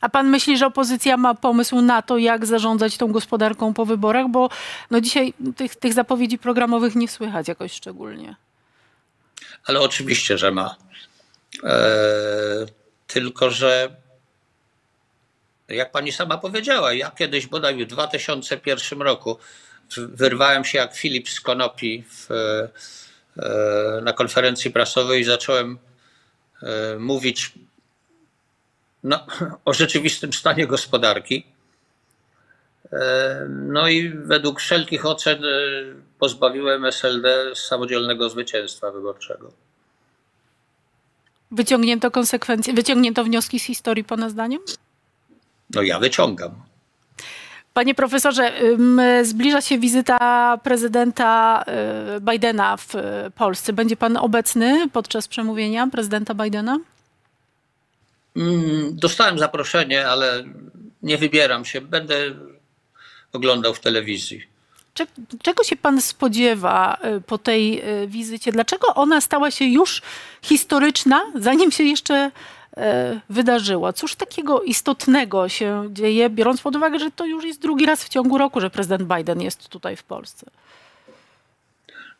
a 0.00 0.08
pan 0.08 0.28
myśli, 0.28 0.58
że 0.58 0.66
opozycja 0.66 1.16
ma 1.16 1.34
pomysł 1.34 1.80
na 1.80 2.02
to, 2.02 2.18
jak 2.18 2.46
zarządzać 2.46 2.96
tą 2.96 3.12
gospodarką 3.12 3.74
po 3.74 3.86
wyborach? 3.86 4.28
Bo 4.28 4.48
no 4.90 5.00
dzisiaj 5.00 5.34
tych, 5.56 5.76
tych 5.76 5.94
zapowiedzi 5.94 6.38
programowych 6.38 6.94
nie 6.94 7.08
słychać 7.08 7.48
jakoś 7.48 7.72
szczególnie. 7.72 8.36
Ale 9.64 9.80
oczywiście, 9.80 10.38
że 10.38 10.50
ma. 10.50 10.76
E, 11.64 11.76
tylko, 13.06 13.50
że 13.50 13.96
jak 15.68 15.92
pani 15.92 16.12
sama 16.12 16.38
powiedziała, 16.38 16.92
ja 16.92 17.10
kiedyś 17.10 17.46
bodaj 17.46 17.84
w 17.84 17.88
2001 17.88 19.02
roku 19.02 19.38
wyrwałem 19.96 20.64
się 20.64 20.78
jak 20.78 20.96
Filip 20.96 21.28
z 21.28 21.40
konopi 21.40 22.04
w, 22.08 22.30
e, 22.30 24.00
na 24.02 24.12
konferencji 24.12 24.70
prasowej 24.70 25.20
i 25.20 25.24
zacząłem 25.24 25.72
e, 25.72 25.85
mówić 26.98 27.52
no, 29.06 29.26
o 29.64 29.72
rzeczywistym 29.72 30.32
stanie 30.32 30.66
gospodarki. 30.66 31.46
E, 32.92 33.46
No 33.48 33.88
i 33.88 34.08
według 34.10 34.60
wszelkich 34.60 35.06
ocen 35.06 35.44
e, 35.44 35.48
pozbawiłem 36.18 36.84
SLD 36.84 37.54
samodzielnego 37.54 38.28
zwycięstwa 38.28 38.90
wyborczego. 38.90 39.52
Wyciągnięto 41.50 42.10
konsekwencje, 42.10 42.74
wyciągnięto 42.74 43.24
wnioski 43.24 43.60
z 43.60 43.64
historii 43.64 44.04
pana 44.04 44.30
zdaniem? 44.30 44.60
No 45.74 45.82
ja 45.82 45.98
wyciągam. 45.98 46.65
Panie 47.76 47.94
profesorze, 47.94 48.52
zbliża 49.22 49.60
się 49.60 49.78
wizyta 49.78 50.58
prezydenta 50.62 51.64
y, 52.16 52.20
Bidena 52.20 52.76
w 52.76 52.94
y, 52.94 53.00
Polsce. 53.34 53.72
Będzie 53.72 53.96
pan 53.96 54.16
obecny 54.16 54.88
podczas 54.92 55.28
przemówienia 55.28 55.86
prezydenta 55.86 56.34
Bidena? 56.34 56.78
Mm, 58.36 58.96
Dostałem 58.96 59.38
zaproszenie, 59.38 60.08
ale 60.08 60.44
nie 61.02 61.18
wybieram 61.18 61.64
się. 61.64 61.80
Będę 61.80 62.14
oglądał 63.32 63.74
w 63.74 63.80
telewizji. 63.80 64.42
Cze- 64.94 65.06
Czego 65.42 65.64
się 65.64 65.76
pan 65.76 66.00
spodziewa 66.02 66.98
y, 67.16 67.20
po 67.20 67.38
tej 67.38 67.82
wizycie? 68.06 68.52
Dlaczego 68.52 68.94
ona 68.94 69.20
stała 69.20 69.50
się 69.50 69.64
już 69.64 70.02
historyczna, 70.42 71.22
zanim 71.34 71.70
się 71.70 71.84
jeszcze 71.84 72.30
y, 72.78 72.82
wydarzyła? 73.30 73.92
Cóż 73.92 74.14
takiego 74.14 74.62
istotnego 74.62 75.48
się 75.48 75.88
dzieje, 75.92 76.30
biorąc 76.30 76.60
pod 76.60 76.76
uwagę, 76.76 76.98
że 76.98 77.10
to 77.10 77.26
już 77.26 77.44
jest 77.44 77.60
drugi 77.60 77.86
raz 77.86 78.04
w 78.04 78.08
ciągu 78.08 78.38
roku, 78.38 78.60
że 78.60 78.70
prezydent 78.70 79.02
Biden 79.16 79.42
jest 79.42 79.68
tutaj 79.68 79.96
w 79.96 80.02
Polsce? 80.02 80.46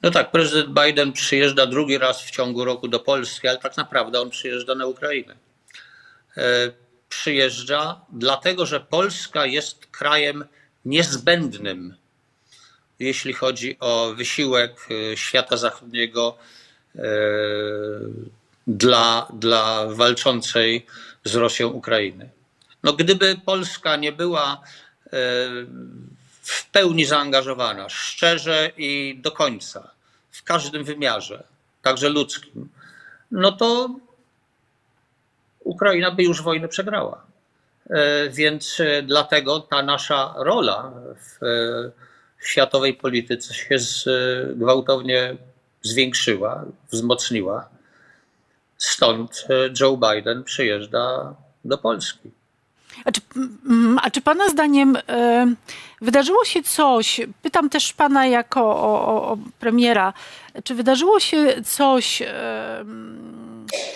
No 0.03 0.11
tak, 0.11 0.31
prezydent 0.31 0.69
Biden 0.69 1.13
przyjeżdża 1.13 1.67
drugi 1.67 1.99
raz 1.99 2.23
w 2.23 2.31
ciągu 2.31 2.65
roku 2.65 2.89
do 2.89 3.01
Polski, 3.01 3.49
ale 3.49 3.59
tak 3.59 3.77
naprawdę 3.77 4.21
on 4.21 4.31
przyjeżdża 4.31 4.75
na 4.75 4.87
Ukrainę. 4.87 5.37
E, 6.37 6.71
Przyjeżdża 7.09 8.01
dlatego, 8.13 8.67
że 8.67 8.81
Polska 8.81 9.47
jest 9.47 9.87
krajem 9.87 10.45
niezbędnym, 10.85 11.95
jeśli 12.99 13.33
chodzi 13.33 13.77
o 13.81 14.15
wysiłek 14.15 14.89
e, 15.13 15.17
świata 15.17 15.57
zachodniego 15.57 16.39
dla, 18.67 19.29
dla 19.33 19.87
walczącej 19.87 20.87
z 21.25 21.35
Rosją 21.35 21.69
Ukrainy. 21.69 22.29
No, 22.83 22.93
gdyby 22.93 23.37
Polska 23.45 23.97
nie 23.97 24.13
była 24.13 24.61
w 26.43 26.71
pełni 26.73 27.05
zaangażowana, 27.05 27.89
szczerze 27.89 28.71
i 28.77 29.19
do 29.23 29.33
końca, 29.33 29.91
w 30.31 30.43
każdym 30.43 30.85
wymiarze, 30.85 31.45
także 31.83 32.09
ludzkim, 32.09 32.69
no 33.31 33.53
to 33.53 33.97
Ukraina 35.61 36.11
by 36.11 36.23
już 36.23 36.43
wojnę 36.43 36.69
przegrała. 36.69 37.27
E, 37.91 38.29
więc 38.31 38.81
e, 38.81 39.03
dlatego 39.03 39.61
ta 39.61 39.83
nasza 39.83 40.35
rola 40.37 40.93
w, 41.17 41.43
e, 41.45 41.91
światowej 42.41 42.95
polityce 42.95 43.55
się 43.55 43.77
gwałtownie 44.55 45.37
zwiększyła, 45.83 46.65
wzmocniła. 46.93 47.69
Stąd 48.79 49.47
Joe 49.81 49.97
Biden 49.97 50.45
przyjeżdża 50.45 51.35
do 51.65 51.79
Polski. 51.79 52.31
A 53.05 53.13
czy, 53.13 53.21
mm, 53.67 53.99
a 54.03 54.11
czy 54.11 54.21
Pana 54.21 54.49
zdaniem 54.49 54.97
e, 55.09 55.47
wydarzyło 56.01 56.45
się 56.45 56.63
coś, 56.63 57.21
pytam 57.43 57.71
też 57.71 57.93
Pana 57.93 58.27
jako 58.27 58.61
o, 58.61 59.07
o, 59.07 59.29
o 59.29 59.39
premiera, 59.59 60.13
czy 60.65 60.75
wydarzyło 60.75 61.21
się 61.21 61.63
coś, 61.65 62.23
e, 62.23 62.85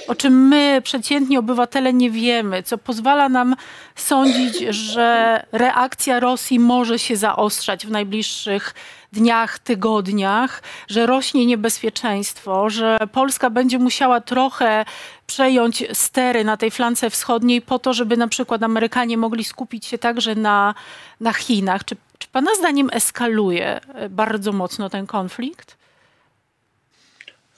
o 0.09 0.15
czym 0.15 0.49
my, 0.49 0.81
przeciętni 0.85 1.39
obywatele, 1.39 1.93
nie 1.93 2.11
wiemy, 2.11 2.63
co 2.63 2.79
pozwala 2.79 3.29
nam 3.29 3.57
sądzić, 3.97 4.59
że 4.59 5.43
reakcja 5.53 6.21
Rosji 6.21 6.59
może 6.59 6.99
się 6.99 7.17
zaostrzać 7.17 7.87
w 7.87 7.91
najbliższych 7.91 8.75
dniach, 9.13 9.59
tygodniach, 9.59 10.63
że 10.89 11.07
rośnie 11.07 11.47
niebezpieczeństwo, 11.47 12.71
że 12.71 12.99
Polska 13.13 13.51
będzie 13.51 13.79
musiała 13.79 14.21
trochę 14.21 14.85
przejąć 15.27 15.85
stery 15.93 16.45
na 16.45 16.57
tej 16.57 16.71
flance 16.71 17.11
wschodniej 17.11 17.63
po 17.63 17.79
to, 17.79 17.93
żeby 17.93 18.17
na 18.17 18.29
przykład 18.29 18.63
Amerykanie 18.63 19.17
mogli 19.17 19.45
skupić 19.45 19.87
się 19.87 19.99
także 19.99 20.35
na, 20.35 20.75
na 21.21 21.33
Chinach. 21.33 21.85
Czy, 21.85 21.97
czy 22.19 22.29
Pana 22.29 22.51
zdaniem 22.59 22.89
eskaluje 22.93 23.81
bardzo 24.11 24.53
mocno 24.53 24.91
ten 24.91 25.07
konflikt? 25.07 25.80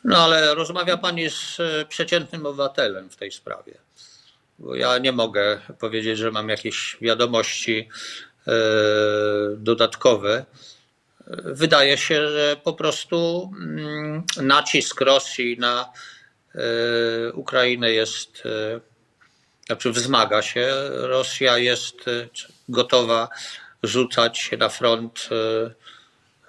No 0.04 0.18
ale 0.18 0.54
rozmawia 0.54 0.96
Pani 0.96 1.30
z 1.30 1.60
e, 1.60 1.84
przeciętnym 1.88 2.46
obywatelem 2.46 3.10
w 3.10 3.16
tej 3.16 3.32
sprawie. 3.32 3.74
Bo 4.58 4.74
ja 4.74 4.98
nie 4.98 5.12
mogę 5.12 5.60
powiedzieć, 5.78 6.18
że 6.18 6.30
mam 6.30 6.48
jakieś 6.48 6.96
wiadomości 7.00 7.88
e, 8.46 8.52
dodatkowe 9.56 10.44
wydaje 11.44 11.98
się, 11.98 12.28
że 12.28 12.56
po 12.64 12.72
prostu 12.72 13.50
mm, 13.60 14.22
nacisk 14.36 15.00
Rosji 15.00 15.58
na 15.58 15.92
e, 16.54 17.32
Ukrainę 17.32 17.92
jest, 17.92 18.42
e, 18.46 18.80
znaczy 19.66 19.92
wzmaga 19.92 20.42
się. 20.42 20.72
Rosja 20.90 21.58
jest 21.58 22.08
e, 22.08 22.28
gotowa 22.68 23.28
rzucać 23.82 24.38
się 24.38 24.56
na 24.56 24.68
front 24.68 25.28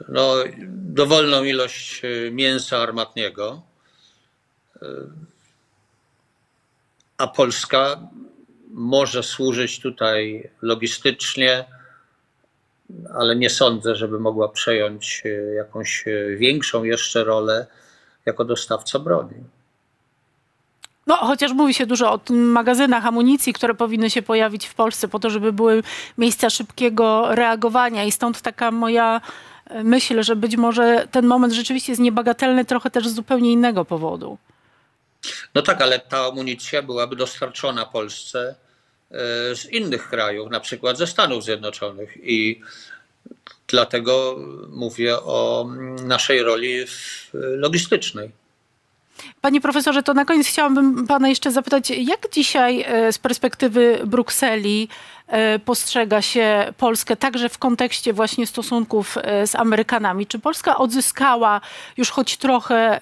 no, 0.09 0.35
dowolną 0.69 1.43
ilość 1.43 2.01
mięsa 2.31 2.77
armatniego. 2.77 3.61
A 7.17 7.27
Polska 7.27 7.99
może 8.69 9.23
służyć 9.23 9.79
tutaj 9.79 10.49
logistycznie, 10.61 11.65
ale 13.13 13.35
nie 13.35 13.49
sądzę, 13.49 13.95
żeby 13.95 14.19
mogła 14.19 14.49
przejąć 14.49 15.23
e, 15.25 15.53
jakąś 15.53 16.05
większą 16.37 16.83
jeszcze 16.83 17.23
rolę 17.23 17.67
jako 18.25 18.45
dostawca 18.45 18.99
broni. 18.99 19.43
No, 21.07 21.15
chociaż 21.15 21.53
mówi 21.53 21.73
się 21.73 21.85
dużo 21.85 22.13
o 22.13 22.19
magazynach 22.29 23.05
amunicji, 23.05 23.53
które 23.53 23.73
powinny 23.73 24.09
się 24.09 24.21
pojawić 24.21 24.67
w 24.67 24.73
Polsce 24.73 25.07
po 25.07 25.19
to, 25.19 25.29
żeby 25.29 25.53
były 25.53 25.83
miejsca 26.17 26.49
szybkiego 26.49 27.35
reagowania 27.35 28.03
i 28.03 28.11
stąd 28.11 28.41
taka 28.41 28.71
moja 28.71 29.21
myśl, 29.84 30.23
że 30.23 30.36
być 30.36 30.56
może 30.58 31.08
ten 31.12 31.26
moment 31.26 31.54
rzeczywiście 31.54 31.91
jest 31.91 32.02
niebagatelny 32.02 32.65
trochę 32.65 32.91
też 32.91 33.08
z 33.08 33.15
zupełnie 33.15 33.52
innego 33.52 33.86
powodu. 33.86 34.38
No 35.56 35.62
tak, 35.62 35.82
ale 35.82 35.99
ta 35.99 36.26
amunicja 36.26 36.82
byłaby 36.82 37.15
dostarczona 37.15 37.86
Polsce 37.86 38.56
z 39.54 39.65
innych 39.71 40.10
krajów, 40.10 40.52
na 40.52 40.60
przykład 40.60 40.97
ze 40.97 41.08
Stanów 41.08 41.43
Zjednoczonych 41.43 42.17
i 42.23 42.62
dlatego 43.67 44.39
mówię 44.69 45.17
o 45.17 45.69
naszej 46.04 46.43
roli 46.43 46.86
logistycznej. 47.34 48.32
Panie 49.41 49.62
profesorze, 49.62 50.04
to 50.04 50.13
na 50.13 50.26
koniec 50.26 50.47
chciałabym 50.47 51.08
pana 51.08 51.30
jeszcze 51.30 51.52
zapytać, 51.52 51.89
jak 51.89 52.30
dzisiaj 52.32 52.82
e, 52.88 53.13
z 53.13 53.17
perspektywy 53.17 54.02
Brukseli 54.06 54.88
e, 55.28 55.60
postrzega 55.60 56.21
się 56.21 56.73
Polskę 56.78 57.15
także 57.15 57.49
w 57.49 57.58
kontekście 57.58 58.13
właśnie 58.13 58.47
stosunków 58.47 59.17
e, 59.17 59.47
z 59.47 59.56
Amerykanami? 59.56 60.28
Czy 60.28 60.39
Polska 60.39 60.78
odzyskała 60.78 61.62
już 61.97 62.10
choć 62.10 62.38
trochę 62.38 63.02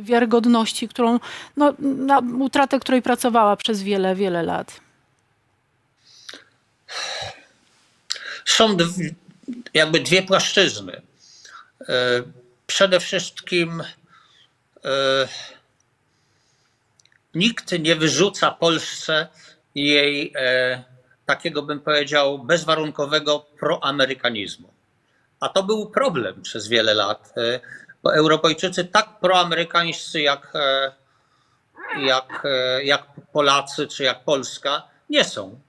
wiarygodności, 0.00 0.88
którą, 0.88 1.20
no, 1.56 1.74
na 1.78 2.18
utratę 2.18 2.80
której 2.80 3.02
pracowała 3.02 3.56
przez 3.56 3.82
wiele, 3.82 4.14
wiele 4.14 4.42
lat? 4.42 4.80
Są 8.44 8.76
jakby 9.74 10.00
dwie 10.00 10.22
płaszczyzny. 10.22 11.02
Przede 12.66 13.00
wszystkim 13.00 13.82
nikt 17.34 17.72
nie 17.78 17.96
wyrzuca 17.96 18.50
Polsce 18.50 19.28
jej 19.74 20.32
e, 20.36 20.84
takiego, 21.26 21.62
bym 21.62 21.80
powiedział, 21.80 22.38
bezwarunkowego 22.38 23.40
proamerykanizmu. 23.58 24.68
A 25.40 25.48
to 25.48 25.62
był 25.62 25.90
problem 25.90 26.42
przez 26.42 26.68
wiele 26.68 26.94
lat, 26.94 27.34
bo 28.02 28.14
Europejczycy 28.14 28.84
tak 28.84 29.20
proamerykańscy 29.20 30.20
jak, 30.20 30.52
jak, 31.98 32.42
jak 32.82 33.06
Polacy 33.32 33.86
czy 33.86 34.04
jak 34.04 34.24
Polska 34.24 34.82
nie 35.10 35.24
są. 35.24 35.60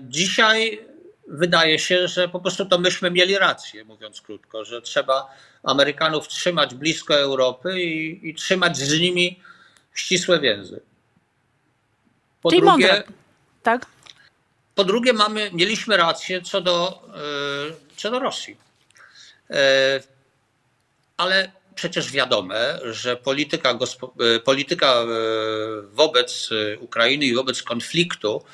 Dzisiaj 0.00 0.86
wydaje 1.28 1.78
się, 1.78 2.08
że 2.08 2.28
po 2.28 2.40
prostu 2.40 2.66
to 2.66 2.78
myśmy 2.78 3.10
mieli 3.10 3.38
rację, 3.38 3.84
mówiąc 3.84 4.20
krótko, 4.20 4.64
że 4.64 4.82
trzeba 4.82 5.36
Amerykanów 5.62 6.28
trzymać 6.28 6.74
blisko 6.74 7.14
Europy 7.14 7.82
i, 7.82 8.28
i 8.28 8.34
trzymać 8.34 8.76
z 8.76 9.00
nimi 9.00 9.40
ścisłe 9.94 10.40
więzy. 10.40 10.80
Po 12.42 12.50
Czyli 12.50 12.62
drugie, 12.62 12.86
mądre, 12.86 13.02
tak? 13.62 13.86
Po 14.74 14.84
drugie, 14.84 15.12
mamy, 15.12 15.50
mieliśmy 15.52 15.96
rację 15.96 16.42
co 16.42 16.60
do, 16.60 17.02
yy, 17.68 17.76
co 17.96 18.10
do 18.10 18.18
Rosji. 18.18 18.56
Yy, 19.50 19.56
ale 21.16 21.52
przecież 21.74 22.12
wiadome, 22.12 22.78
że 22.84 23.16
polityka, 23.16 23.78
polityka 24.44 24.94
wobec 25.92 26.50
Ukrainy 26.80 27.24
i 27.24 27.34
wobec 27.34 27.62
konfliktu 27.62 28.44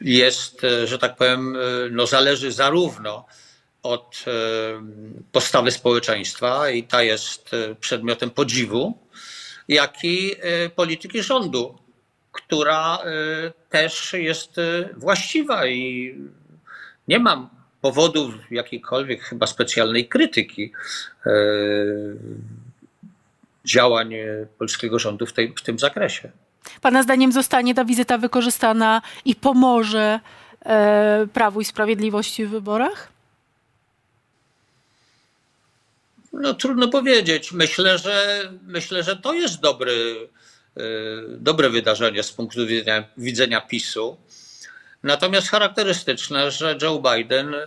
jest, 0.00 0.64
e, 0.64 0.86
że 0.86 0.98
tak 0.98 1.16
powiem, 1.16 1.56
e, 1.56 1.58
no 1.90 2.06
zależy 2.06 2.52
zarówno 2.52 3.26
od 3.82 4.24
e, 4.26 4.30
postawy 5.32 5.70
społeczeństwa 5.70 6.70
i 6.70 6.82
ta 6.82 7.02
jest 7.02 7.50
przedmiotem 7.80 8.30
podziwu, 8.30 8.98
jak 9.68 10.04
i 10.04 10.34
polityki 10.76 11.22
rządu, 11.22 11.78
która 12.32 12.98
też 13.70 14.12
jest 14.12 14.56
właściwa 14.96 15.66
i 15.66 16.14
nie 17.08 17.18
mam 17.18 17.50
powodów 17.80 18.34
jakiejkolwiek 18.50 19.22
chyba 19.22 19.46
specjalnej 19.46 20.08
krytyki 20.08 20.72
działań 23.64 24.14
polskiego 24.58 24.98
rządu 24.98 25.26
w, 25.26 25.32
tej, 25.32 25.54
w 25.56 25.62
tym 25.62 25.78
zakresie. 25.78 26.30
Pana 26.80 27.02
zdaniem 27.02 27.32
zostanie 27.32 27.74
ta 27.74 27.84
wizyta 27.84 28.18
wykorzystana 28.18 29.02
i 29.24 29.34
pomoże 29.34 30.20
e, 30.64 31.26
Prawu 31.32 31.60
i 31.60 31.64
Sprawiedliwości 31.64 32.46
w 32.46 32.50
wyborach? 32.50 33.08
No 36.32 36.54
trudno 36.54 36.88
powiedzieć. 36.88 37.52
Myślę, 37.52 37.98
że 37.98 38.40
myślę, 38.66 39.02
że 39.02 39.16
to 39.16 39.34
jest 39.34 39.60
dobry, 39.60 40.28
e, 40.76 40.80
dobre 41.28 41.70
wydarzenie 41.70 42.22
z 42.22 42.32
punktu 42.32 42.66
widzenia, 42.66 43.04
widzenia 43.16 43.60
PiSu. 43.60 44.16
Natomiast 45.02 45.48
charakterystyczne, 45.48 46.50
że 46.50 46.78
Joe 46.82 47.02
Biden 47.02 47.54
e, 47.54 47.66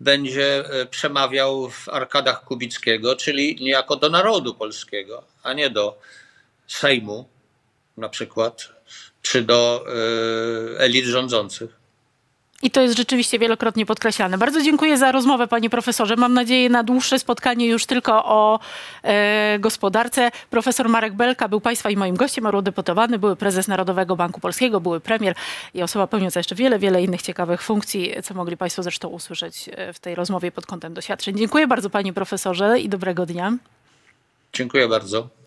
będzie 0.00 0.64
e, 0.70 0.86
przemawiał 0.86 1.70
w 1.70 1.88
arkadach 1.88 2.44
Kubickiego, 2.44 3.16
czyli 3.16 3.56
niejako 3.60 3.96
do 3.96 4.10
narodu 4.10 4.54
polskiego, 4.54 5.24
a 5.42 5.52
nie 5.52 5.70
do 5.70 5.98
Sejmu 6.66 7.28
na 7.96 8.08
przykład, 8.08 8.68
czy 9.22 9.42
do 9.42 9.84
e, 10.76 10.80
elit 10.80 11.04
rządzących. 11.04 11.82
I 12.62 12.70
to 12.70 12.80
jest 12.80 12.96
rzeczywiście 12.96 13.38
wielokrotnie 13.38 13.86
podkreślane. 13.86 14.38
Bardzo 14.38 14.62
dziękuję 14.62 14.98
za 14.98 15.12
rozmowę, 15.12 15.46
panie 15.46 15.70
profesorze. 15.70 16.16
Mam 16.16 16.34
nadzieję 16.34 16.68
na 16.68 16.82
dłuższe 16.82 17.18
spotkanie 17.18 17.66
już 17.66 17.86
tylko 17.86 18.24
o 18.24 18.60
e, 19.02 19.58
gospodarce. 19.58 20.30
Profesor 20.50 20.88
Marek 20.88 21.14
Belka 21.14 21.48
był 21.48 21.60
państwa 21.60 21.90
i 21.90 21.96
moim 21.96 22.16
gościem, 22.16 22.46
eurodeputowany, 22.46 23.18
były 23.18 23.36
prezes 23.36 23.68
Narodowego 23.68 24.16
Banku 24.16 24.40
Polskiego, 24.40 24.80
były 24.80 25.00
premier 25.00 25.34
i 25.74 25.82
osoba 25.82 26.06
pełniąca 26.06 26.40
jeszcze 26.40 26.54
wiele, 26.54 26.78
wiele 26.78 27.02
innych 27.02 27.22
ciekawych 27.22 27.62
funkcji, 27.62 28.12
co 28.24 28.34
mogli 28.34 28.56
państwo 28.56 28.82
zresztą 28.82 29.08
usłyszeć 29.08 29.70
e, 29.72 29.92
w 29.92 29.98
tej 29.98 30.14
rozmowie 30.14 30.52
pod 30.52 30.66
kątem 30.66 30.94
doświadczeń. 30.94 31.38
Dziękuję 31.38 31.66
bardzo 31.66 31.90
panie 31.90 32.12
profesorze 32.12 32.80
i 32.80 32.88
dobrego 32.88 33.26
dnia. 33.26 33.52
Dziękuję 34.52 34.88
bardzo. 34.88 35.41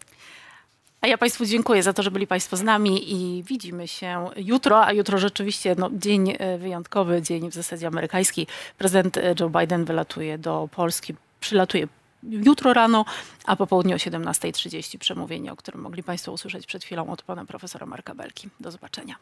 A 1.06 1.08
ja 1.08 1.18
Państwu 1.18 1.46
dziękuję 1.46 1.84
za 1.84 1.94
to, 1.94 2.04
że 2.04 2.12
byli 2.12 2.28
Państwo 2.28 2.58
z 2.58 2.64
nami 2.64 3.14
i 3.14 3.44
widzimy 3.44 3.88
się 3.88 4.30
jutro, 4.36 4.86
a 4.86 4.94
jutro 4.94 5.18
rzeczywiście 5.18 5.76
no, 5.78 5.90
dzień 5.94 6.34
e, 6.40 6.58
wyjątkowy, 6.58 7.22
dzień 7.22 7.52
w 7.52 7.54
zasadzie 7.54 7.88
amerykański. 7.88 8.48
Prezydent 8.78 9.18
e, 9.18 9.36
Joe 9.40 9.50
Biden 9.50 9.86
wylatuje 9.86 10.38
do 10.38 10.70
Polski, 10.72 11.16
przylatuje 11.40 11.88
jutro 12.24 12.74
rano, 12.74 13.06
a 13.46 13.56
po 13.56 13.68
południu 13.68 13.96
o 13.96 13.98
17.30 13.98 14.98
przemówienie, 14.98 15.52
o 15.52 15.56
którym 15.56 15.82
mogli 15.82 16.04
Państwo 16.04 16.32
usłyszeć 16.32 16.66
przed 16.66 16.84
chwilą 16.84 17.10
od 17.10 17.22
pana 17.22 17.46
profesora 17.46 17.86
Marka 17.86 18.16
Belki. 18.16 18.50
Do 18.60 18.72
zobaczenia. 18.72 19.16